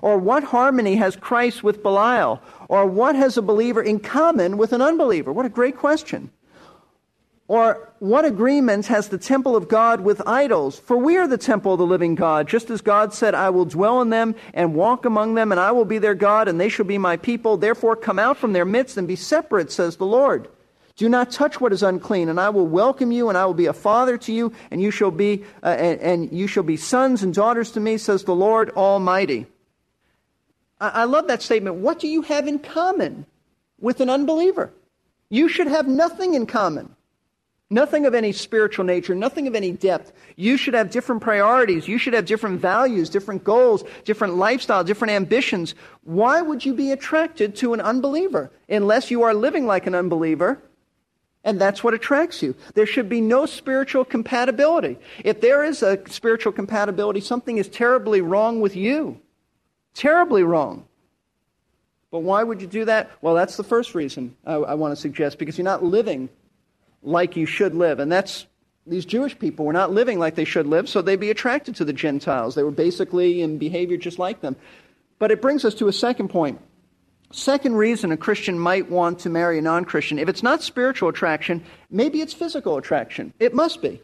Or 0.00 0.16
what 0.16 0.44
harmony 0.44 0.94
has 0.96 1.16
Christ 1.16 1.64
with 1.64 1.82
Belial? 1.82 2.40
Or 2.68 2.86
what 2.86 3.16
has 3.16 3.36
a 3.36 3.42
believer 3.42 3.82
in 3.82 3.98
common 3.98 4.58
with 4.58 4.72
an 4.72 4.80
unbeliever? 4.80 5.32
What 5.32 5.46
a 5.46 5.50
great 5.50 5.76
question. 5.76 6.30
Or 7.48 7.92
what 8.00 8.24
agreement 8.24 8.86
has 8.86 9.08
the 9.08 9.18
temple 9.18 9.54
of 9.54 9.68
God 9.68 10.00
with 10.00 10.26
idols? 10.26 10.80
For 10.80 10.96
we 10.96 11.16
are 11.16 11.28
the 11.28 11.38
temple 11.38 11.74
of 11.74 11.78
the 11.78 11.86
living 11.86 12.16
God, 12.16 12.48
just 12.48 12.70
as 12.70 12.80
God 12.80 13.14
said, 13.14 13.34
I 13.34 13.50
will 13.50 13.64
dwell 13.64 14.02
in 14.02 14.10
them 14.10 14.34
and 14.52 14.74
walk 14.74 15.04
among 15.04 15.34
them, 15.34 15.52
and 15.52 15.60
I 15.60 15.70
will 15.70 15.84
be 15.84 15.98
their 15.98 16.14
God, 16.14 16.48
and 16.48 16.60
they 16.60 16.68
shall 16.68 16.84
be 16.84 16.98
my 16.98 17.16
people. 17.16 17.56
Therefore 17.56 17.94
come 17.94 18.18
out 18.18 18.36
from 18.36 18.52
their 18.52 18.64
midst 18.64 18.96
and 18.96 19.06
be 19.06 19.14
separate, 19.14 19.70
says 19.70 19.96
the 19.96 20.06
Lord. 20.06 20.48
Do 20.96 21.08
not 21.08 21.30
touch 21.30 21.60
what 21.60 21.72
is 21.72 21.84
unclean, 21.84 22.28
and 22.28 22.40
I 22.40 22.48
will 22.48 22.66
welcome 22.66 23.12
you, 23.12 23.28
and 23.28 23.38
I 23.38 23.46
will 23.46 23.54
be 23.54 23.66
a 23.66 23.72
father 23.72 24.16
to 24.18 24.32
you, 24.32 24.52
and 24.70 24.82
you 24.82 24.90
shall 24.90 25.10
be 25.12 25.44
uh, 25.62 25.66
and, 25.66 26.00
and 26.00 26.32
you 26.32 26.48
shall 26.48 26.62
be 26.64 26.78
sons 26.78 27.22
and 27.22 27.32
daughters 27.34 27.70
to 27.72 27.80
me, 27.80 27.98
says 27.98 28.24
the 28.24 28.34
Lord 28.34 28.70
Almighty. 28.70 29.46
I 30.80 31.04
love 31.04 31.28
that 31.28 31.42
statement. 31.42 31.76
What 31.76 32.00
do 32.00 32.08
you 32.08 32.22
have 32.22 32.46
in 32.46 32.58
common 32.58 33.24
with 33.80 34.00
an 34.00 34.10
unbeliever? 34.10 34.72
You 35.30 35.48
should 35.48 35.68
have 35.68 35.86
nothing 35.86 36.34
in 36.34 36.46
common. 36.46 36.95
Nothing 37.68 38.06
of 38.06 38.14
any 38.14 38.30
spiritual 38.30 38.84
nature, 38.84 39.14
nothing 39.14 39.48
of 39.48 39.56
any 39.56 39.72
depth. 39.72 40.12
You 40.36 40.56
should 40.56 40.74
have 40.74 40.90
different 40.90 41.20
priorities. 41.20 41.88
You 41.88 41.98
should 41.98 42.14
have 42.14 42.24
different 42.24 42.60
values, 42.60 43.10
different 43.10 43.42
goals, 43.42 43.82
different 44.04 44.36
lifestyle, 44.36 44.84
different 44.84 45.12
ambitions. 45.12 45.74
Why 46.04 46.42
would 46.42 46.64
you 46.64 46.74
be 46.74 46.92
attracted 46.92 47.56
to 47.56 47.74
an 47.74 47.80
unbeliever 47.80 48.52
unless 48.68 49.10
you 49.10 49.24
are 49.24 49.34
living 49.34 49.66
like 49.66 49.88
an 49.88 49.96
unbeliever? 49.96 50.62
And 51.42 51.60
that's 51.60 51.82
what 51.82 51.94
attracts 51.94 52.40
you. 52.40 52.54
There 52.74 52.86
should 52.86 53.08
be 53.08 53.20
no 53.20 53.46
spiritual 53.46 54.04
compatibility. 54.04 54.98
If 55.24 55.40
there 55.40 55.64
is 55.64 55.82
a 55.82 55.98
spiritual 56.08 56.52
compatibility, 56.52 57.20
something 57.20 57.58
is 57.58 57.68
terribly 57.68 58.20
wrong 58.20 58.60
with 58.60 58.76
you. 58.76 59.20
Terribly 59.94 60.44
wrong. 60.44 60.86
But 62.12 62.20
why 62.20 62.44
would 62.44 62.60
you 62.60 62.68
do 62.68 62.84
that? 62.84 63.10
Well, 63.22 63.34
that's 63.34 63.56
the 63.56 63.64
first 63.64 63.94
reason 63.94 64.36
I, 64.44 64.54
I 64.54 64.74
want 64.74 64.92
to 64.92 64.96
suggest 65.00 65.38
because 65.38 65.58
you're 65.58 65.64
not 65.64 65.84
living 65.84 66.28
like 67.06 67.36
you 67.36 67.46
should 67.46 67.74
live. 67.74 68.00
And 68.00 68.12
that's 68.12 68.46
these 68.86 69.06
Jewish 69.06 69.38
people 69.38 69.64
were 69.64 69.72
not 69.72 69.92
living 69.92 70.18
like 70.18 70.34
they 70.34 70.44
should 70.44 70.66
live, 70.66 70.88
so 70.88 71.00
they'd 71.00 71.16
be 71.16 71.30
attracted 71.30 71.76
to 71.76 71.84
the 71.84 71.92
Gentiles. 71.92 72.54
They 72.54 72.62
were 72.62 72.70
basically 72.70 73.40
in 73.40 73.58
behavior 73.58 73.96
just 73.96 74.18
like 74.18 74.40
them. 74.42 74.56
But 75.18 75.30
it 75.30 75.40
brings 75.40 75.64
us 75.64 75.74
to 75.76 75.88
a 75.88 75.92
second 75.92 76.28
point. 76.28 76.60
Second 77.32 77.74
reason 77.74 78.12
a 78.12 78.16
Christian 78.16 78.58
might 78.58 78.90
want 78.90 79.20
to 79.20 79.30
marry 79.30 79.58
a 79.58 79.62
non 79.62 79.84
Christian, 79.84 80.18
if 80.18 80.28
it's 80.28 80.42
not 80.42 80.62
spiritual 80.62 81.08
attraction, 81.08 81.64
maybe 81.90 82.20
it's 82.20 82.34
physical 82.34 82.76
attraction. 82.76 83.32
It 83.40 83.54
must 83.54 83.82
be. 83.82 84.00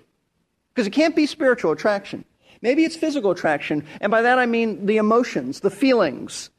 Because 0.74 0.86
it 0.86 0.92
can't 0.92 1.14
be 1.14 1.26
spiritual 1.26 1.72
attraction. 1.72 2.24
Maybe 2.62 2.84
it's 2.84 2.96
physical 2.96 3.32
attraction, 3.32 3.84
and 4.00 4.10
by 4.10 4.22
that 4.22 4.38
I 4.38 4.46
mean 4.46 4.86
the 4.86 4.96
emotions, 4.96 5.60
the 5.60 5.70
feelings. 5.70 6.50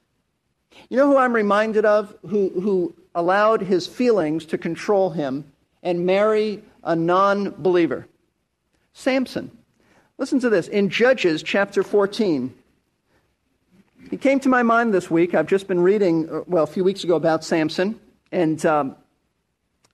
You 0.89 0.97
know 0.97 1.07
who 1.07 1.17
I'm 1.17 1.33
reminded 1.33 1.85
of 1.85 2.15
who, 2.27 2.49
who 2.49 2.93
allowed 3.15 3.61
his 3.61 3.87
feelings 3.87 4.45
to 4.47 4.57
control 4.57 5.09
him 5.11 5.52
and 5.83 6.05
marry 6.05 6.63
a 6.83 6.95
non 6.95 7.51
believer? 7.51 8.07
Samson. 8.93 9.51
Listen 10.17 10.39
to 10.39 10.49
this. 10.49 10.67
In 10.67 10.89
Judges 10.89 11.43
chapter 11.43 11.83
14, 11.83 12.53
he 14.09 14.17
came 14.17 14.39
to 14.41 14.49
my 14.49 14.63
mind 14.63 14.93
this 14.93 15.09
week. 15.09 15.33
I've 15.33 15.47
just 15.47 15.67
been 15.67 15.79
reading, 15.79 16.29
uh, 16.29 16.41
well, 16.45 16.63
a 16.63 16.67
few 16.67 16.83
weeks 16.83 17.03
ago 17.03 17.15
about 17.15 17.43
Samson. 17.43 17.99
And 18.31 18.63
um, 18.65 18.95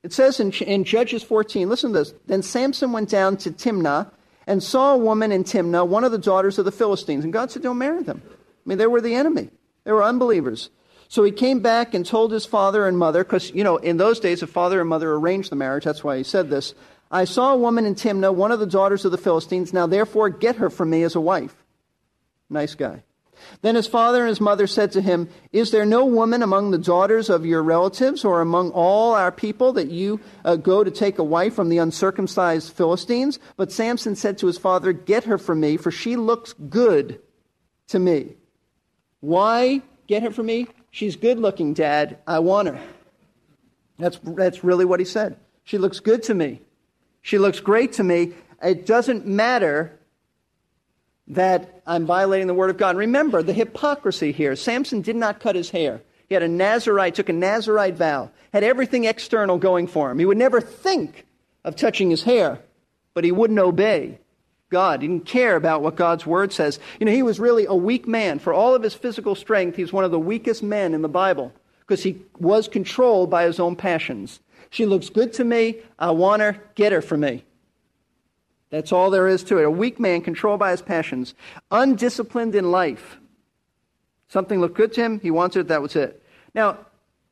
it 0.03 0.13
says 0.13 0.39
in, 0.39 0.51
in 0.51 0.83
Judges 0.83 1.23
14, 1.23 1.69
listen 1.69 1.93
to 1.93 1.99
this. 1.99 2.13
Then 2.27 2.41
Samson 2.41 2.91
went 2.91 3.09
down 3.09 3.37
to 3.37 3.51
Timnah 3.51 4.11
and 4.47 4.63
saw 4.63 4.93
a 4.93 4.97
woman 4.97 5.31
in 5.31 5.43
Timnah, 5.43 5.87
one 5.87 6.03
of 6.03 6.11
the 6.11 6.17
daughters 6.17 6.57
of 6.57 6.65
the 6.65 6.71
Philistines. 6.71 7.23
And 7.23 7.31
God 7.31 7.51
said, 7.51 7.61
Don't 7.61 7.77
marry 7.77 8.03
them. 8.03 8.21
I 8.25 8.69
mean, 8.69 8.77
they 8.77 8.87
were 8.87 9.01
the 9.01 9.15
enemy, 9.15 9.49
they 9.83 9.91
were 9.91 10.03
unbelievers. 10.03 10.69
So 11.09 11.23
he 11.23 11.31
came 11.31 11.59
back 11.59 11.95
and 11.95 12.05
told 12.05 12.31
his 12.31 12.45
father 12.45 12.87
and 12.87 12.95
mother, 12.95 13.23
because, 13.23 13.49
you 13.51 13.63
know, 13.63 13.77
in 13.77 13.97
those 13.97 14.19
days, 14.19 14.43
a 14.43 14.47
father 14.47 14.79
and 14.79 14.87
mother 14.87 15.11
arranged 15.11 15.49
the 15.49 15.55
marriage. 15.55 15.83
That's 15.83 16.03
why 16.03 16.17
he 16.17 16.23
said 16.23 16.51
this. 16.51 16.75
I 17.09 17.25
saw 17.25 17.51
a 17.53 17.57
woman 17.57 17.87
in 17.87 17.95
Timnah, 17.95 18.33
one 18.33 18.51
of 18.51 18.59
the 18.59 18.67
daughters 18.67 19.05
of 19.05 19.11
the 19.11 19.17
Philistines. 19.17 19.73
Now, 19.73 19.87
therefore, 19.87 20.29
get 20.29 20.57
her 20.57 20.69
for 20.69 20.85
me 20.85 21.01
as 21.01 21.15
a 21.15 21.21
wife. 21.21 21.55
Nice 22.47 22.75
guy. 22.75 23.03
Then 23.61 23.73
his 23.73 23.87
father 23.87 24.19
and 24.19 24.29
his 24.29 24.41
mother 24.41 24.67
said 24.67 24.91
to 24.91 25.01
him, 25.01 25.29
Is 25.51 25.71
there 25.71 25.85
no 25.85 26.05
woman 26.05 26.43
among 26.43 26.69
the 26.69 26.77
daughters 26.77 27.29
of 27.31 27.43
your 27.45 27.63
relatives 27.63 28.23
or 28.23 28.41
among 28.41 28.69
all 28.71 29.15
our 29.15 29.31
people 29.31 29.73
that 29.73 29.89
you 29.89 30.19
uh, 30.45 30.57
go 30.57 30.83
to 30.83 30.91
take 30.91 31.17
a 31.17 31.23
wife 31.23 31.55
from 31.55 31.69
the 31.69 31.79
uncircumcised 31.79 32.73
Philistines? 32.73 33.39
But 33.57 33.71
Samson 33.71 34.15
said 34.15 34.37
to 34.39 34.47
his 34.47 34.59
father, 34.59 34.93
Get 34.93 35.23
her 35.23 35.39
for 35.39 35.55
me, 35.55 35.77
for 35.77 35.89
she 35.89 36.17
looks 36.17 36.53
good 36.53 37.19
to 37.87 37.97
me. 37.97 38.35
Why 39.21 39.81
get 40.05 40.21
her 40.21 40.31
for 40.31 40.43
me? 40.43 40.67
She's 40.91 41.15
good 41.15 41.39
looking, 41.39 41.73
Dad. 41.73 42.17
I 42.25 42.39
want 42.39 42.67
her. 42.67 42.79
That's, 43.97 44.19
that's 44.23 44.63
really 44.63 44.85
what 44.85 44.99
he 44.99 45.05
said. 45.05 45.37
She 45.63 45.77
looks 45.77 45.99
good 45.99 46.23
to 46.23 46.33
me. 46.33 46.61
She 47.21 47.37
looks 47.37 47.59
great 47.59 47.93
to 47.93 48.03
me. 48.03 48.33
It 48.63 48.85
doesn't 48.85 49.27
matter 49.27 49.97
that 51.27 51.81
I'm 51.85 52.05
violating 52.05 52.47
the 52.47 52.53
word 52.53 52.69
of 52.69 52.77
God. 52.77 52.97
Remember 52.97 53.43
the 53.43 53.53
hypocrisy 53.53 54.31
here. 54.31 54.55
Samson 54.55 55.01
did 55.01 55.15
not 55.15 55.39
cut 55.39 55.55
his 55.55 55.69
hair. 55.69 56.01
He 56.27 56.33
had 56.33 56.43
a 56.43 56.47
Nazarite, 56.47 57.15
took 57.15 57.29
a 57.29 57.33
Nazarite 57.33 57.95
vow, 57.95 58.31
had 58.53 58.63
everything 58.63 59.05
external 59.05 59.57
going 59.57 59.87
for 59.87 60.09
him. 60.09 60.19
He 60.19 60.25
would 60.25 60.37
never 60.37 60.61
think 60.61 61.25
of 61.63 61.75
touching 61.75 62.09
his 62.09 62.23
hair, 62.23 62.59
but 63.13 63.23
he 63.23 63.31
wouldn't 63.31 63.59
obey. 63.59 64.19
God. 64.69 65.01
He 65.01 65.07
didn't 65.07 65.25
care 65.25 65.55
about 65.55 65.81
what 65.81 65.95
God's 65.95 66.25
word 66.25 66.53
says. 66.53 66.79
You 66.99 67.05
know, 67.05 67.11
he 67.11 67.23
was 67.23 67.39
really 67.39 67.65
a 67.65 67.75
weak 67.75 68.07
man. 68.07 68.39
For 68.39 68.53
all 68.53 68.75
of 68.75 68.83
his 68.83 68.93
physical 68.93 69.35
strength, 69.35 69.75
he's 69.75 69.93
one 69.93 70.03
of 70.03 70.11
the 70.11 70.19
weakest 70.19 70.63
men 70.63 70.93
in 70.93 71.01
the 71.01 71.09
Bible 71.09 71.53
because 71.79 72.03
he 72.03 72.21
was 72.37 72.67
controlled 72.67 73.29
by 73.29 73.45
his 73.45 73.59
own 73.59 73.75
passions. 73.75 74.39
She 74.69 74.85
looks 74.85 75.09
good 75.09 75.33
to 75.33 75.43
me. 75.43 75.77
I 75.97 76.11
want 76.11 76.41
her. 76.41 76.61
Get 76.75 76.91
her 76.91 77.01
for 77.01 77.17
me. 77.17 77.43
That's 78.69 78.91
all 78.91 79.09
there 79.09 79.27
is 79.27 79.43
to 79.45 79.57
it. 79.57 79.65
A 79.65 79.71
weak 79.71 79.99
man 79.99 80.21
controlled 80.21 80.59
by 80.59 80.71
his 80.71 80.81
passions, 80.81 81.33
undisciplined 81.71 82.53
in 82.53 82.71
life. 82.71 83.17
Something 84.27 84.61
looked 84.61 84.77
good 84.77 84.93
to 84.93 85.01
him. 85.01 85.19
He 85.19 85.31
wants 85.31 85.55
it. 85.55 85.69
That 85.69 85.81
was 85.81 85.95
it. 85.95 86.23
Now, 86.53 86.77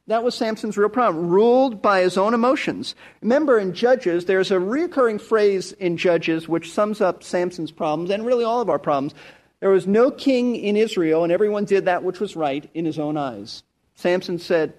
that 0.08 0.24
was 0.24 0.36
Samson's 0.36 0.78
real 0.78 0.90
problem, 0.90 1.28
ruled 1.28 1.82
by 1.82 2.02
his 2.02 2.18
own 2.18 2.34
emotions. 2.34 2.96
Remember 3.22 3.60
in 3.60 3.74
Judges, 3.74 4.26
there's 4.26 4.52
a 4.52 4.60
recurring 4.60 5.20
phrase 5.20 5.74
in 5.74 5.98
Judges 5.98 6.48
which 6.48 6.72
sums 6.72 7.02
up 7.02 7.24
Samson's 7.24 7.72
problems 7.72 8.10
and 8.10 8.26
really 8.26 8.46
all 8.46 8.62
of 8.62 8.70
our 8.70 8.80
problems. 8.80 9.14
There 9.60 9.70
was 9.70 9.86
no 9.86 10.10
king 10.10 10.56
in 10.56 10.78
Israel, 10.78 11.24
and 11.24 11.32
everyone 11.32 11.66
did 11.66 11.86
that 11.86 12.04
which 12.04 12.20
was 12.20 12.36
right 12.36 12.70
in 12.74 12.86
his 12.86 13.00
own 13.00 13.18
eyes. 13.18 13.64
Samson 13.96 14.40
said, 14.40 14.74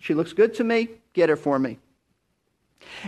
She 0.00 0.14
looks 0.14 0.32
good 0.32 0.54
to 0.54 0.64
me, 0.64 0.88
get 1.12 1.28
her 1.28 1.36
for 1.36 1.58
me. 1.58 1.78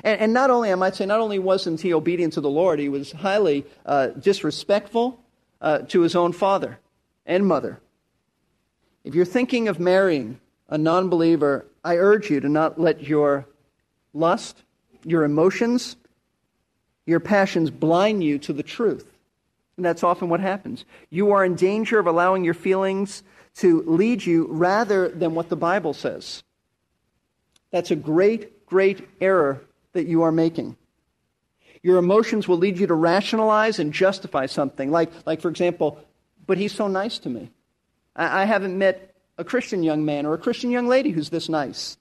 And, 0.04 0.20
and 0.20 0.32
not 0.32 0.50
only, 0.50 0.70
I 0.70 0.74
might 0.76 0.94
say, 0.94 1.06
not 1.06 1.20
only 1.20 1.38
wasn't 1.38 1.80
he 1.80 1.92
obedient 1.92 2.34
to 2.34 2.40
the 2.40 2.50
Lord, 2.50 2.78
he 2.78 2.88
was 2.88 3.10
highly 3.12 3.64
uh, 3.84 4.08
disrespectful 4.08 5.18
uh, 5.60 5.78
to 5.78 6.02
his 6.02 6.14
own 6.14 6.32
father 6.32 6.78
and 7.24 7.46
mother. 7.46 7.80
If 9.02 9.14
you're 9.14 9.24
thinking 9.24 9.68
of 9.68 9.80
marrying, 9.80 10.40
a 10.68 10.78
non 10.78 11.08
believer, 11.08 11.66
I 11.84 11.96
urge 11.96 12.30
you 12.30 12.40
to 12.40 12.48
not 12.48 12.80
let 12.80 13.02
your 13.02 13.46
lust, 14.12 14.62
your 15.04 15.24
emotions, 15.24 15.96
your 17.04 17.20
passions 17.20 17.70
blind 17.70 18.24
you 18.24 18.38
to 18.40 18.52
the 18.52 18.62
truth. 18.62 19.06
And 19.76 19.84
that's 19.84 20.02
often 20.02 20.28
what 20.28 20.40
happens. 20.40 20.84
You 21.10 21.32
are 21.32 21.44
in 21.44 21.54
danger 21.54 21.98
of 21.98 22.06
allowing 22.06 22.44
your 22.44 22.54
feelings 22.54 23.22
to 23.56 23.82
lead 23.82 24.24
you 24.24 24.46
rather 24.50 25.08
than 25.08 25.34
what 25.34 25.48
the 25.48 25.56
Bible 25.56 25.92
says. 25.92 26.42
That's 27.70 27.90
a 27.90 27.96
great, 27.96 28.66
great 28.66 29.08
error 29.20 29.60
that 29.92 30.06
you 30.06 30.22
are 30.22 30.32
making. 30.32 30.76
Your 31.82 31.98
emotions 31.98 32.48
will 32.48 32.58
lead 32.58 32.78
you 32.78 32.86
to 32.86 32.94
rationalize 32.94 33.78
and 33.78 33.92
justify 33.92 34.46
something. 34.46 34.90
Like, 34.90 35.10
like 35.24 35.40
for 35.40 35.48
example, 35.48 36.00
but 36.46 36.58
he's 36.58 36.72
so 36.72 36.88
nice 36.88 37.18
to 37.20 37.28
me. 37.28 37.50
I, 38.14 38.42
I 38.42 38.44
haven't 38.44 38.76
met 38.76 39.14
a 39.38 39.44
Christian 39.44 39.82
young 39.82 40.04
man 40.04 40.26
or 40.26 40.34
a 40.34 40.38
Christian 40.38 40.70
young 40.70 40.88
lady 40.88 41.10
who's 41.10 41.30
this 41.30 41.48
nice. 41.48 41.98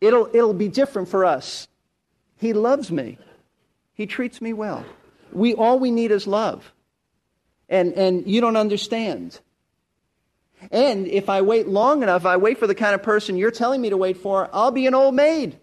It'll, 0.00 0.28
it'll 0.34 0.54
be 0.54 0.68
different 0.68 1.08
for 1.08 1.24
us. 1.24 1.68
He 2.36 2.52
loves 2.52 2.90
me. 2.90 3.18
He 3.94 4.06
treats 4.06 4.40
me 4.40 4.52
well. 4.52 4.84
We, 5.32 5.54
all 5.54 5.78
we 5.78 5.90
need 5.90 6.10
is 6.10 6.26
love. 6.26 6.72
And, 7.68 7.94
and 7.94 8.26
you 8.26 8.40
don't 8.40 8.56
understand. 8.56 9.40
And 10.70 11.06
if 11.06 11.28
I 11.28 11.42
wait 11.42 11.68
long 11.68 12.02
enough, 12.02 12.26
I 12.26 12.36
wait 12.36 12.58
for 12.58 12.66
the 12.66 12.74
kind 12.74 12.94
of 12.94 13.02
person 13.02 13.36
you're 13.36 13.50
telling 13.50 13.80
me 13.80 13.90
to 13.90 13.96
wait 13.96 14.16
for, 14.16 14.48
I'll 14.52 14.70
be 14.70 14.86
an 14.86 14.94
old 14.94 15.14
maid. 15.14 15.58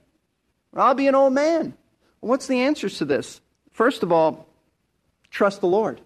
I'll 0.75 0.95
be 0.95 1.07
an 1.07 1.15
old 1.15 1.33
man. 1.33 1.73
What's 2.21 2.47
the 2.47 2.61
answers 2.61 2.97
to 2.99 3.05
this? 3.05 3.41
First 3.71 4.03
of 4.03 4.11
all, 4.11 4.47
trust 5.29 5.61
the 5.61 5.67
Lord. 5.67 5.97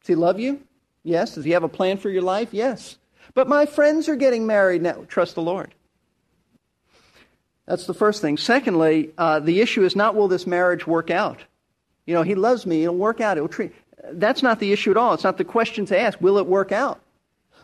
Does 0.00 0.08
he 0.08 0.14
love 0.14 0.40
you? 0.40 0.60
Yes. 1.02 1.34
Does 1.34 1.44
he 1.44 1.52
have 1.52 1.62
a 1.62 1.68
plan 1.68 1.98
for 1.98 2.10
your 2.10 2.22
life? 2.22 2.48
Yes. 2.52 2.96
But 3.34 3.48
my 3.48 3.66
friends 3.66 4.08
are 4.08 4.16
getting 4.16 4.46
married 4.46 4.82
now. 4.82 5.04
Trust 5.08 5.34
the 5.34 5.42
Lord. 5.42 5.74
That's 7.66 7.86
the 7.86 7.94
first 7.94 8.22
thing. 8.22 8.36
Secondly, 8.36 9.10
uh, 9.18 9.40
the 9.40 9.60
issue 9.60 9.84
is 9.84 9.96
not 9.96 10.14
will 10.14 10.28
this 10.28 10.46
marriage 10.46 10.86
work 10.86 11.10
out? 11.10 11.44
You 12.06 12.14
know, 12.14 12.22
he 12.22 12.36
loves 12.36 12.64
me, 12.64 12.84
it'll 12.84 12.94
work 12.94 13.20
out. 13.20 13.36
It'll 13.36 13.48
treat. 13.48 13.72
That's 14.12 14.42
not 14.42 14.60
the 14.60 14.72
issue 14.72 14.92
at 14.92 14.96
all. 14.96 15.14
It's 15.14 15.24
not 15.24 15.38
the 15.38 15.44
question 15.44 15.86
to 15.86 15.98
ask, 15.98 16.20
will 16.20 16.38
it 16.38 16.46
work 16.46 16.70
out? 16.70 17.00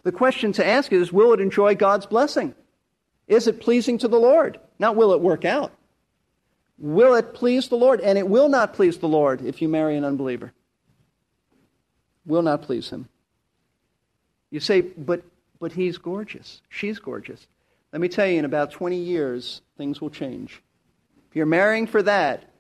The 0.03 0.13
question 0.13 0.53
to 0.55 0.67
ask 0.67 0.93
is, 0.93 1.13
will 1.13 1.33
it 1.33 1.41
enjoy 1.41 1.77
God's 1.77 2.07
blessing? 2.07 2.55
Is 3.29 3.47
it 3.47 3.61
pleasing 3.61 3.99
to 3.99 4.09
the 4.09 4.19
Lord? 4.19 4.59
Not 4.81 4.97
will 4.97 5.13
it 5.13 5.21
work 5.21 5.45
out. 5.45 5.73
Will 6.79 7.15
it 7.15 7.35
please 7.35 7.69
the 7.69 7.77
Lord? 7.77 8.01
And 8.01 8.19
it 8.19 8.29
will 8.29 8.49
not 8.49 8.75
please 8.75 8.99
the 8.99 9.07
Lord 9.07 9.43
if 9.43 9.63
you 9.63 9.69
marry 9.69 9.97
an 9.97 10.05
unbeliever. 10.05 10.53
Will 12.27 12.43
not 12.43 12.63
please 12.63 12.91
him. 12.91 13.09
You 14.51 14.59
say, 14.59 14.81
but 14.81 15.23
but 15.63 15.71
he's 15.71 15.97
gorgeous. 15.97 16.61
She's 16.69 16.99
gorgeous. 16.99 17.47
Let 17.93 18.03
me 18.03 18.09
tell 18.09 18.27
you, 18.27 18.37
in 18.37 18.45
about 18.45 18.73
20 18.73 18.97
years, 18.97 19.63
things 19.79 20.01
will 20.01 20.11
change. 20.11 20.61
If 21.31 21.37
you're 21.37 21.47
marrying 21.47 21.87
for 21.87 22.03
that, 22.03 22.51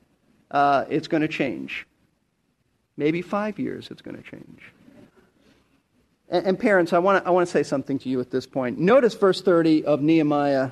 uh, 0.52 0.84
it's 0.88 1.08
going 1.08 1.22
to 1.22 1.28
change. 1.28 1.84
Maybe 2.96 3.20
five 3.20 3.58
years, 3.58 3.88
it's 3.90 4.02
going 4.02 4.16
to 4.16 4.22
change. 4.22 4.62
And, 6.28 6.46
and 6.46 6.58
parents, 6.58 6.92
I 6.92 7.00
want 7.00 7.24
to 7.24 7.28
I 7.28 7.32
want 7.32 7.44
to 7.44 7.50
say 7.50 7.64
something 7.64 7.98
to 7.98 8.08
you 8.08 8.20
at 8.20 8.30
this 8.30 8.46
point. 8.46 8.78
Notice 8.78 9.14
verse 9.14 9.42
30 9.42 9.84
of 9.84 10.00
Nehemiah 10.00 10.70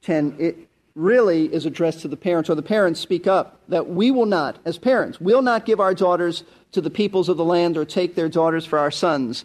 10. 0.00 0.36
It, 0.38 0.68
really 0.96 1.52
is 1.52 1.66
addressed 1.66 2.02
to 2.02 2.06
the 2.06 2.16
parents, 2.16 2.48
or 2.48 2.54
the 2.54 2.62
parents 2.62 3.00
speak 3.00 3.26
up 3.26 3.58
that 3.66 3.88
we 3.88 4.12
will 4.12 4.26
not, 4.26 4.56
as 4.64 4.78
parents, 4.78 5.20
will 5.20 5.42
not 5.42 5.66
give 5.66 5.80
our 5.80 5.92
daughters 5.92 6.44
to 6.70 6.80
the 6.80 6.88
peoples 6.88 7.28
of 7.28 7.36
the 7.36 7.44
land 7.44 7.76
or 7.76 7.84
take 7.84 8.14
their 8.14 8.28
daughters 8.28 8.64
for 8.64 8.78
our 8.78 8.92
sons. 8.92 9.44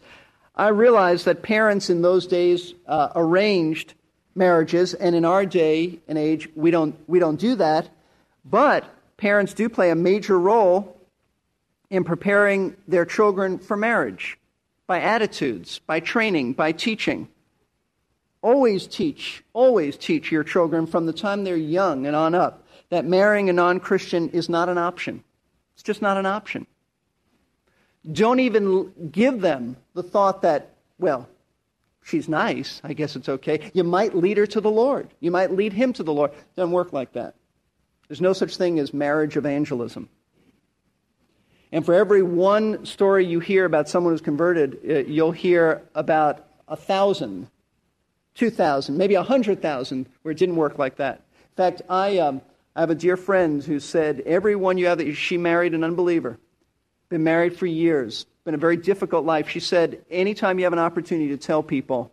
I 0.60 0.68
realize 0.68 1.24
that 1.24 1.42
parents 1.42 1.90
in 1.90 2.02
those 2.02 2.28
days 2.28 2.74
uh, 2.86 3.10
arranged 3.16 3.94
marriages, 4.36 4.94
and 4.94 5.16
in 5.16 5.24
our 5.24 5.46
day 5.46 6.00
and 6.06 6.18
age, 6.18 6.50
we 6.54 6.70
don't, 6.70 7.00
we 7.08 7.18
don't 7.18 7.40
do 7.40 7.56
that. 7.56 7.90
But 8.44 8.84
parents 9.16 9.54
do 9.54 9.70
play 9.70 9.90
a 9.90 9.96
major 9.96 10.38
role 10.38 10.98
in 11.90 12.04
preparing 12.04 12.76
their 12.90 13.06
children 13.06 13.58
for 13.58 13.78
marriage 13.78 14.38
by 14.86 15.00
attitudes, 15.00 15.80
by 15.80 16.02
training, 16.02 16.54
by 16.54 16.74
teaching. 16.74 17.30
Always 18.42 18.86
teach, 18.86 19.42
always 19.54 19.96
teach 19.96 20.30
your 20.30 20.44
children 20.44 20.88
from 20.88 21.06
the 21.06 21.14
time 21.14 21.46
they're 21.46 21.56
young 21.56 22.06
and 22.06 22.18
on 22.18 22.36
up 22.36 22.68
that 22.90 23.06
marrying 23.06 23.50
a 23.50 23.54
non 23.54 23.80
Christian 23.80 24.28
is 24.32 24.50
not 24.50 24.68
an 24.68 24.78
option. 24.78 25.24
It's 25.76 25.84
just 25.84 26.02
not 26.02 26.18
an 26.18 26.26
option. 26.26 26.68
Don't 28.10 28.40
even 28.40 29.10
give 29.12 29.42
them 29.42 29.78
the 29.94 30.04
thought 30.04 30.42
that, 30.44 30.74
well, 30.98 31.28
she's 32.04 32.30
nice. 32.30 32.82
I 32.84 32.94
guess 32.94 33.16
it's 33.16 33.30
okay. 33.30 33.72
You 33.74 33.84
might 33.84 34.16
lead 34.16 34.38
her 34.38 34.48
to 34.48 34.62
the 34.62 34.72
Lord. 34.72 35.10
You 35.20 35.32
might 35.32 35.52
lead 35.52 35.74
him 35.74 35.94
to 35.94 36.04
the 36.04 36.14
Lord. 36.14 36.32
It 36.32 36.56
doesn't 36.56 36.72
work 36.72 36.94
like 36.94 37.14
that. 37.14 37.36
There's 38.08 38.22
no 38.22 38.34
such 38.34 38.58
thing 38.58 38.80
as 38.80 38.94
marriage 38.94 39.38
evangelism. 39.38 40.10
And 41.72 41.86
for 41.86 41.94
every 41.94 42.24
one 42.24 42.86
story 42.86 43.26
you 43.26 43.40
hear 43.40 43.66
about 43.66 43.88
someone 43.88 44.14
who's 44.14 44.22
converted, 44.22 44.80
uh, 44.90 44.94
you'll 45.00 45.32
hear 45.32 45.84
about 45.94 46.48
a 46.68 46.76
thousand 46.76 47.48
2,000, 48.40 48.98
maybe 48.98 49.16
100,000 49.16 50.08
where 50.22 50.32
it 50.32 50.38
didn't 50.38 50.56
work 50.56 50.80
like 50.80 50.96
that. 50.96 51.16
In 51.16 51.56
fact, 51.58 51.82
I, 51.90 52.20
um, 52.20 52.42
I 52.74 52.80
have 52.80 52.90
a 52.90 52.96
dear 52.96 53.18
friend 53.18 53.62
who 53.62 53.82
said, 53.82 54.22
Everyone 54.26 54.78
you 54.78 54.86
have, 54.86 55.02
she 55.18 55.38
married 55.38 55.74
an 55.74 55.84
unbeliever, 55.84 56.40
been 57.10 57.24
married 57.24 57.58
for 57.58 57.66
years, 57.66 58.26
been 58.46 58.54
a 58.54 58.58
very 58.58 58.78
difficult 58.78 59.26
life. 59.26 59.50
She 59.50 59.60
said, 59.60 60.04
Anytime 60.10 60.60
you 60.60 60.66
have 60.66 60.74
an 60.74 60.80
opportunity 60.80 61.30
to 61.30 61.38
tell 61.38 61.62
people 61.62 62.12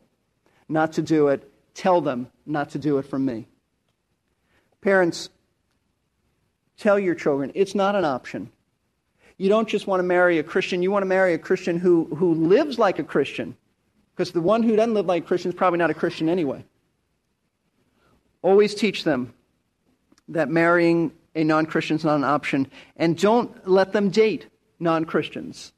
not 0.68 0.94
to 0.94 1.02
do 1.02 1.28
it, 1.28 1.50
tell 1.74 2.00
them 2.00 2.28
not 2.44 2.70
to 2.70 2.78
do 2.78 2.98
it 2.98 3.02
from 3.02 3.24
me. 3.24 3.46
Parents, 4.80 5.28
tell 6.78 6.98
your 6.98 7.14
children 7.14 7.52
it's 7.54 7.74
not 7.74 7.94
an 7.94 8.04
option. 8.04 8.50
You 9.38 9.50
don't 9.50 9.68
just 9.68 9.86
want 9.86 10.00
to 10.00 10.04
marry 10.04 10.38
a 10.38 10.42
Christian, 10.42 10.82
you 10.82 10.90
want 10.90 11.02
to 11.02 11.08
marry 11.08 11.34
a 11.34 11.38
Christian 11.38 11.78
who, 11.78 12.04
who 12.16 12.34
lives 12.34 12.78
like 12.78 12.98
a 12.98 13.04
Christian 13.04 13.56
because 14.14 14.32
the 14.32 14.40
one 14.40 14.62
who 14.62 14.76
doesn't 14.76 14.94
live 14.94 15.06
like 15.06 15.24
a 15.24 15.26
Christian 15.26 15.50
is 15.50 15.54
probably 15.54 15.78
not 15.78 15.90
a 15.90 15.94
Christian 15.94 16.30
anyway. 16.30 16.64
Always 18.40 18.74
teach 18.74 19.04
them 19.04 19.34
that 20.28 20.48
marrying 20.48 21.12
a 21.34 21.44
non 21.44 21.66
Christian 21.66 21.96
is 21.96 22.04
not 22.04 22.16
an 22.16 22.24
option, 22.24 22.70
and 22.96 23.18
don't 23.18 23.68
let 23.68 23.92
them 23.92 24.08
date 24.08 24.46
non 24.78 25.04
Christians. 25.04 25.72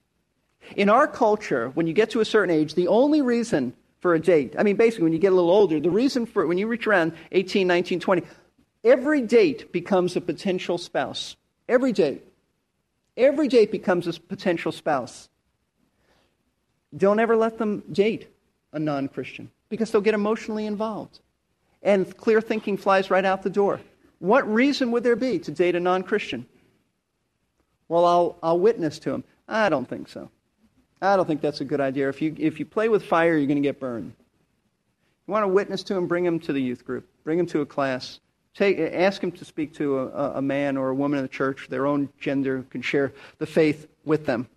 In 0.77 0.89
our 0.89 1.07
culture, 1.07 1.71
when 1.71 1.87
you 1.87 1.93
get 1.93 2.11
to 2.11 2.21
a 2.21 2.25
certain 2.25 2.55
age, 2.55 2.75
the 2.75 2.89
only 2.89 3.23
reason 3.23 3.73
for 4.01 4.15
a 4.15 4.21
date, 4.21 4.55
I 4.59 4.63
mean, 4.63 4.77
basically, 4.77 5.05
when 5.05 5.13
you 5.13 5.19
get 5.19 5.33
a 5.33 5.35
little 5.35 5.51
older, 5.51 5.81
the 5.81 5.91
reason 5.91 6.27
for 6.27 6.47
when 6.47 6.59
you 6.59 6.67
reach 6.67 6.87
around 6.87 7.15
18, 7.33 7.67
19, 7.67 8.01
20, 8.01 8.23
every 8.85 9.23
date 9.23 9.73
becomes 9.73 10.17
a 10.17 10.21
potential 10.21 10.79
spouse. 10.79 11.37
Every 11.69 11.93
date. 11.93 12.25
Every 13.17 13.49
date 13.49 13.73
becomes 13.73 14.07
a 14.07 14.13
potential 14.21 14.73
spouse. 14.73 15.29
Don't 16.97 17.19
ever 17.19 17.37
let 17.37 17.59
them 17.59 17.83
date 17.91 18.29
a 18.73 18.79
non 18.79 19.09
Christian 19.09 19.51
because 19.69 19.91
they'll 19.91 20.01
get 20.01 20.15
emotionally 20.15 20.67
involved. 20.67 21.21
And 21.83 22.17
clear 22.17 22.41
thinking 22.41 22.77
flies 22.77 23.11
right 23.11 23.25
out 23.25 23.43
the 23.43 23.51
door. 23.51 23.81
What 24.19 24.53
reason 24.53 24.91
would 24.93 25.05
there 25.05 25.17
be 25.17 25.39
to 25.41 25.51
date 25.51 25.77
a 25.77 25.81
non 25.81 26.03
Christian? 26.03 26.47
Well, 27.89 28.05
I'll, 28.05 28.37
I'll 28.43 28.59
witness 28.59 28.99
to 29.01 29.13
him. 29.13 29.25
I 29.49 29.69
don't 29.69 29.89
think 29.89 30.09
so. 30.09 30.31
I 31.01 31.17
don't 31.17 31.27
think 31.27 31.41
that's 31.41 31.61
a 31.61 31.65
good 31.65 31.81
idea. 31.81 32.09
If 32.09 32.21
you, 32.21 32.35
if 32.39 32.59
you 32.59 32.67
play 32.67 32.89
with 32.89 33.05
fire, 33.05 33.37
you're 33.37 33.47
going 33.47 33.63
to 33.63 33.69
get 33.69 33.81
burned. 33.81 34.13
You 35.27 35.33
want 35.33 35.45
to 35.45 35.49
witness 35.49 35.83
to 35.85 35.97
him, 35.97 36.07
bring 36.07 36.25
him 36.25 36.41
to 36.41 36.53
the 36.53 36.61
youth 36.61 36.85
group, 36.85 37.09
bring 37.25 37.39
him 37.39 37.47
to 37.47 37.61
a 37.61 37.67
class. 37.67 38.21
Take, 38.55 38.79
ask 38.79 39.23
him 39.23 39.31
to 39.33 39.45
speak 39.45 39.75
to 39.75 39.99
a, 39.99 40.39
a 40.39 40.43
man 40.43 40.77
or 40.77 40.89
a 40.89 40.95
woman 40.95 41.19
in 41.19 41.25
the 41.25 41.29
church, 41.29 41.69
their 41.71 41.87
own 41.87 42.09
gender, 42.19 42.65
can 42.71 42.83
share 42.83 43.13
the 43.39 43.47
faith 43.47 43.87
with 44.05 44.27
them. 44.27 44.49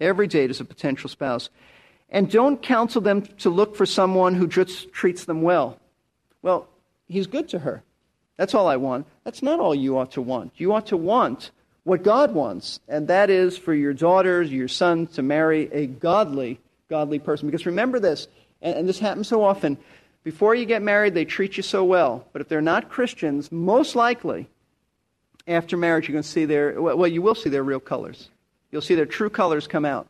Every 0.00 0.26
date 0.26 0.50
is 0.50 0.60
a 0.60 0.64
potential 0.64 1.10
spouse. 1.10 1.50
And 2.08 2.30
don't 2.30 2.62
counsel 2.62 3.02
them 3.02 3.22
to 3.38 3.50
look 3.50 3.76
for 3.76 3.84
someone 3.84 4.34
who 4.34 4.46
just 4.46 4.92
treats 4.92 5.26
them 5.26 5.42
well. 5.42 5.78
Well, 6.40 6.68
he's 7.06 7.26
good 7.26 7.48
to 7.50 7.58
her. 7.58 7.82
That's 8.38 8.54
all 8.54 8.68
I 8.68 8.76
want. 8.76 9.06
That's 9.24 9.42
not 9.42 9.60
all 9.60 9.74
you 9.74 9.98
ought 9.98 10.12
to 10.12 10.22
want. 10.22 10.52
You 10.56 10.72
ought 10.72 10.86
to 10.86 10.96
want 10.96 11.50
what 11.88 12.02
God 12.02 12.34
wants, 12.34 12.80
and 12.86 13.08
that 13.08 13.30
is 13.30 13.56
for 13.56 13.72
your 13.72 13.94
daughters, 13.94 14.52
your 14.52 14.68
sons 14.68 15.12
to 15.12 15.22
marry 15.22 15.72
a 15.72 15.86
godly, 15.86 16.60
godly 16.90 17.18
person. 17.18 17.48
Because 17.48 17.64
remember 17.64 17.98
this, 17.98 18.28
and, 18.60 18.76
and 18.76 18.88
this 18.88 18.98
happens 18.98 19.26
so 19.26 19.42
often. 19.42 19.78
Before 20.22 20.54
you 20.54 20.66
get 20.66 20.82
married, 20.82 21.14
they 21.14 21.24
treat 21.24 21.56
you 21.56 21.62
so 21.62 21.82
well. 21.84 22.26
But 22.34 22.42
if 22.42 22.48
they're 22.48 22.60
not 22.60 22.90
Christians, 22.90 23.50
most 23.50 23.96
likely, 23.96 24.48
after 25.46 25.78
marriage, 25.78 26.06
you're 26.06 26.12
going 26.12 26.22
to 26.22 26.28
see 26.28 26.44
their, 26.44 26.80
well, 26.80 27.06
you 27.06 27.22
will 27.22 27.34
see 27.34 27.48
their 27.48 27.64
real 27.64 27.80
colors. 27.80 28.28
You'll 28.70 28.82
see 28.82 28.94
their 28.94 29.06
true 29.06 29.30
colors 29.30 29.66
come 29.66 29.86
out. 29.86 30.08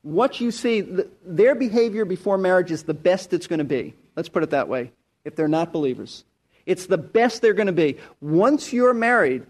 What 0.00 0.40
you 0.40 0.50
see, 0.50 0.80
their 1.26 1.54
behavior 1.54 2.06
before 2.06 2.38
marriage 2.38 2.70
is 2.70 2.84
the 2.84 2.94
best 2.94 3.34
it's 3.34 3.46
going 3.46 3.58
to 3.58 3.64
be. 3.64 3.92
Let's 4.16 4.30
put 4.30 4.44
it 4.44 4.50
that 4.50 4.68
way, 4.68 4.92
if 5.26 5.36
they're 5.36 5.46
not 5.46 5.74
believers. 5.74 6.24
It's 6.64 6.86
the 6.86 6.96
best 6.96 7.42
they're 7.42 7.52
going 7.52 7.66
to 7.66 7.72
be. 7.72 7.98
Once 8.22 8.72
you're 8.72 8.94
married, 8.94 9.44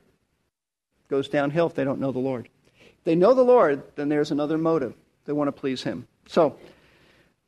goes 1.09 1.29
downhill 1.29 1.67
if 1.67 1.75
they 1.75 1.85
don't 1.85 2.01
know 2.01 2.13
the 2.13 2.19
Lord. 2.19 2.49
If 2.77 3.05
they 3.05 3.15
know 3.15 3.35
the 3.35 3.43
Lord, 3.43 3.83
then 3.97 4.09
there's 4.09 4.31
another 4.31 4.59
motive. 4.59 4.95
They 5.25 5.33
want 5.33 5.49
to 5.49 5.53
please 5.53 5.83
Him. 5.83 6.07
So, 6.27 6.57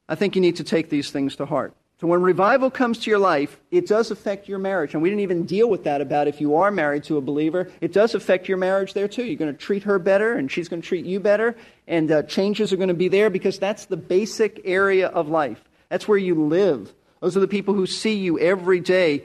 I 0.09 0.16
think 0.16 0.35
you 0.35 0.42
need 0.42 0.57
to 0.57 0.64
take 0.64 0.90
these 0.90 1.11
things 1.11 1.37
to 1.37 1.46
heart. 1.46 1.73
So 2.01 2.07
when 2.07 2.23
revival 2.23 2.70
comes 2.70 2.99
to 3.01 3.11
your 3.11 3.18
life, 3.18 3.61
it 3.70 3.87
does 3.87 4.11
affect 4.11 4.49
your 4.49 4.59
marriage. 4.59 4.94
And 4.94 5.03
we 5.03 5.11
didn't 5.11 5.20
even 5.20 5.44
deal 5.44 5.68
with 5.68 5.85
that 5.85 6.01
about 6.01 6.29
if 6.29 6.40
you 6.40 6.57
are 6.57 6.70
married 6.70 7.05
to 7.05 7.18
a 7.18 7.20
believer. 7.20 7.70
It 7.83 7.92
does 7.92 8.14
affect 8.14 8.49
your 8.49 8.57
marriage 8.57 8.94
there 8.94 9.07
too. 9.07 9.23
You're 9.23 9.37
going 9.37 9.53
to 9.53 9.59
treat 9.59 9.83
her 9.83 9.99
better, 9.99 10.33
and 10.33 10.51
she's 10.51 10.66
going 10.66 10.81
to 10.81 10.88
treat 10.88 11.05
you 11.05 11.20
better, 11.20 11.55
and 11.87 12.11
uh, 12.11 12.23
changes 12.23 12.73
are 12.73 12.77
going 12.77 12.88
to 12.88 12.94
be 12.94 13.09
there 13.09 13.29
because 13.29 13.59
that's 13.59 13.85
the 13.85 13.99
basic 13.99 14.62
area 14.64 15.09
of 15.09 15.29
life. 15.29 15.62
That's 15.90 16.09
where 16.09 16.16
you 16.16 16.46
live. 16.46 16.92
Those 17.20 17.37
are 17.37 17.40
the 17.40 17.49
people 17.49 17.75
who 17.75 17.87
see 17.87 18.14
you 18.14 18.38
every 18.38 18.81
day. 18.81 19.25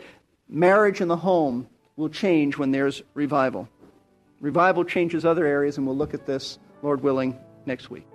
Marriage 0.49 0.99
in 0.99 1.07
the 1.07 1.15
home 1.15 1.69
will 1.95 2.09
change 2.09 2.57
when 2.57 2.71
there's 2.71 3.01
revival. 3.13 3.69
Revival 4.45 4.83
changes 4.83 5.25
other 5.25 5.47
areas, 5.47 5.75
and 5.75 5.87
we'll 5.87 5.97
look 5.97 6.13
at 6.13 6.27
this, 6.27 6.59
Lord 6.83 7.01
willing, 7.01 7.35
next 7.65 7.89
week. 7.89 8.05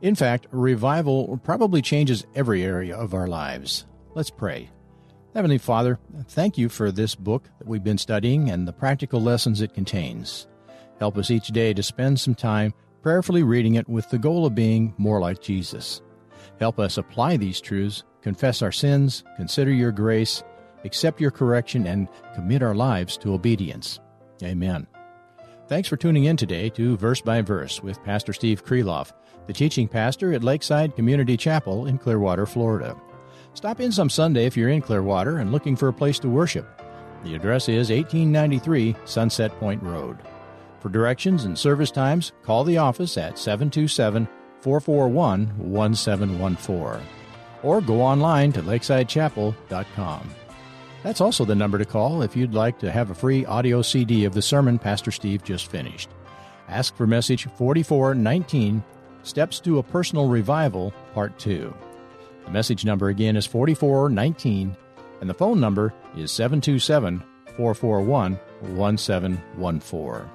In 0.00 0.14
fact, 0.14 0.46
revival 0.50 1.38
probably 1.44 1.82
changes 1.82 2.24
every 2.34 2.62
area 2.64 2.96
of 2.96 3.12
our 3.12 3.26
lives. 3.26 3.84
Let's 4.14 4.30
pray. 4.30 4.70
Heavenly 5.34 5.58
Father, 5.58 5.98
thank 6.26 6.56
you 6.56 6.70
for 6.70 6.90
this 6.90 7.14
book 7.14 7.50
that 7.58 7.68
we've 7.68 7.84
been 7.84 7.98
studying 7.98 8.48
and 8.48 8.66
the 8.66 8.72
practical 8.72 9.20
lessons 9.20 9.60
it 9.60 9.74
contains. 9.74 10.46
Help 11.00 11.18
us 11.18 11.30
each 11.30 11.48
day 11.48 11.74
to 11.74 11.82
spend 11.82 12.18
some 12.18 12.34
time 12.34 12.72
prayerfully 13.02 13.42
reading 13.42 13.74
it 13.74 13.86
with 13.86 14.08
the 14.08 14.18
goal 14.18 14.46
of 14.46 14.54
being 14.54 14.94
more 14.96 15.20
like 15.20 15.42
Jesus. 15.42 16.00
Help 16.58 16.78
us 16.78 16.96
apply 16.96 17.36
these 17.36 17.60
truths, 17.60 18.04
confess 18.22 18.62
our 18.62 18.72
sins, 18.72 19.22
consider 19.36 19.70
your 19.70 19.92
grace, 19.92 20.42
accept 20.86 21.20
your 21.20 21.30
correction, 21.30 21.86
and 21.86 22.08
commit 22.34 22.62
our 22.62 22.74
lives 22.74 23.18
to 23.18 23.34
obedience. 23.34 24.00
Amen. 24.42 24.86
Thanks 25.66 25.88
for 25.88 25.96
tuning 25.96 26.24
in 26.24 26.36
today 26.36 26.68
to 26.70 26.94
Verse 26.98 27.22
by 27.22 27.40
Verse 27.40 27.82
with 27.82 28.02
Pastor 28.04 28.34
Steve 28.34 28.62
Kreloff, 28.66 29.12
the 29.46 29.52
teaching 29.54 29.88
pastor 29.88 30.34
at 30.34 30.44
Lakeside 30.44 30.94
Community 30.94 31.38
Chapel 31.38 31.86
in 31.86 31.96
Clearwater, 31.96 32.44
Florida. 32.44 32.94
Stop 33.54 33.80
in 33.80 33.90
some 33.90 34.10
Sunday 34.10 34.44
if 34.44 34.58
you're 34.58 34.68
in 34.68 34.82
Clearwater 34.82 35.38
and 35.38 35.52
looking 35.52 35.74
for 35.74 35.88
a 35.88 35.92
place 35.92 36.18
to 36.18 36.28
worship. 36.28 36.68
The 37.24 37.34
address 37.34 37.70
is 37.70 37.88
1893 37.88 38.94
Sunset 39.06 39.58
Point 39.58 39.82
Road. 39.82 40.18
For 40.80 40.90
directions 40.90 41.46
and 41.46 41.58
service 41.58 41.90
times, 41.90 42.32
call 42.42 42.64
the 42.64 42.76
office 42.76 43.16
at 43.16 43.38
727 43.38 44.28
441 44.60 45.46
1714 45.72 47.06
or 47.62 47.80
go 47.80 48.02
online 48.02 48.52
to 48.52 48.62
lakesidechapel.com. 48.62 50.34
That's 51.04 51.20
also 51.20 51.44
the 51.44 51.54
number 51.54 51.76
to 51.76 51.84
call 51.84 52.22
if 52.22 52.34
you'd 52.34 52.54
like 52.54 52.78
to 52.78 52.90
have 52.90 53.10
a 53.10 53.14
free 53.14 53.44
audio 53.44 53.82
CD 53.82 54.24
of 54.24 54.32
the 54.32 54.40
sermon 54.40 54.78
Pastor 54.78 55.10
Steve 55.10 55.44
just 55.44 55.70
finished. 55.70 56.08
Ask 56.66 56.96
for 56.96 57.06
message 57.06 57.44
4419 57.44 58.82
Steps 59.22 59.60
to 59.60 59.78
a 59.78 59.82
Personal 59.82 60.28
Revival, 60.28 60.94
Part 61.12 61.38
2. 61.38 61.74
The 62.46 62.50
message 62.50 62.86
number 62.86 63.08
again 63.08 63.36
is 63.36 63.44
4419, 63.44 64.74
and 65.20 65.28
the 65.28 65.34
phone 65.34 65.60
number 65.60 65.92
is 66.16 66.32
727 66.32 67.22
441 67.54 68.40
1714. 68.60 70.30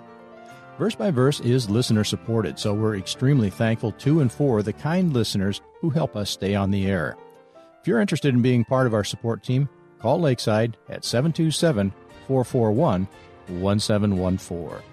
Verse 0.78 0.96
by 0.96 1.10
Verse 1.10 1.40
is 1.40 1.68
listener 1.68 2.04
supported, 2.04 2.60
so 2.60 2.76
we're 2.76 2.96
extremely 2.96 3.50
thankful 3.50 3.92
to 3.94 4.22
and 4.22 4.32
for 4.32 4.62
the 4.62 4.74
kind 4.74 5.14
listeners 5.14 5.62
who 5.82 5.90
help 5.90 6.16
us 6.16 6.30
stay 6.30 6.54
on 6.54 6.70
the 6.70 6.86
air. 6.86 7.18
If 7.82 7.88
you're 7.88 8.02
interested 8.02 8.36
in 8.36 8.44
being 8.44 8.64
part 8.66 8.86
of 8.86 8.94
our 8.94 9.04
support 9.04 9.44
team, 9.44 9.68
Call 10.00 10.20
Lakeside 10.20 10.78
at 10.88 11.04
727 11.06 11.92
441 12.28 13.08
1714. 13.48 14.84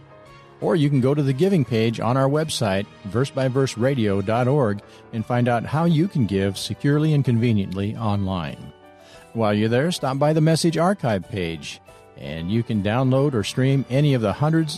Or 0.61 0.75
you 0.75 0.89
can 0.89 1.01
go 1.01 1.15
to 1.15 1.23
the 1.23 1.33
giving 1.33 1.65
page 1.65 2.01
on 2.01 2.17
our 2.17 2.29
website, 2.29 2.87
versebyverseradio.org, 3.09 4.83
and 5.13 5.27
find 5.27 5.49
out 5.49 5.67
how 5.67 5.85
you 5.85 6.09
can 6.09 6.27
give 6.27 6.57
securely 6.57 7.13
and 7.13 7.25
conveniently 7.25 7.95
online. 7.97 8.73
While 9.35 9.53
you're 9.53 9.69
there, 9.69 9.93
stop 9.93 10.19
by 10.19 10.33
the 10.33 10.41
message 10.41 10.79
archive 10.79 11.29
page, 11.29 11.81
and 12.17 12.51
you 12.51 12.63
can 12.63 12.83
download 12.83 13.35
or 13.35 13.45
stream 13.45 13.85
any 13.91 14.15
of 14.15 14.23
the 14.23 14.33
hundreds 14.33 14.75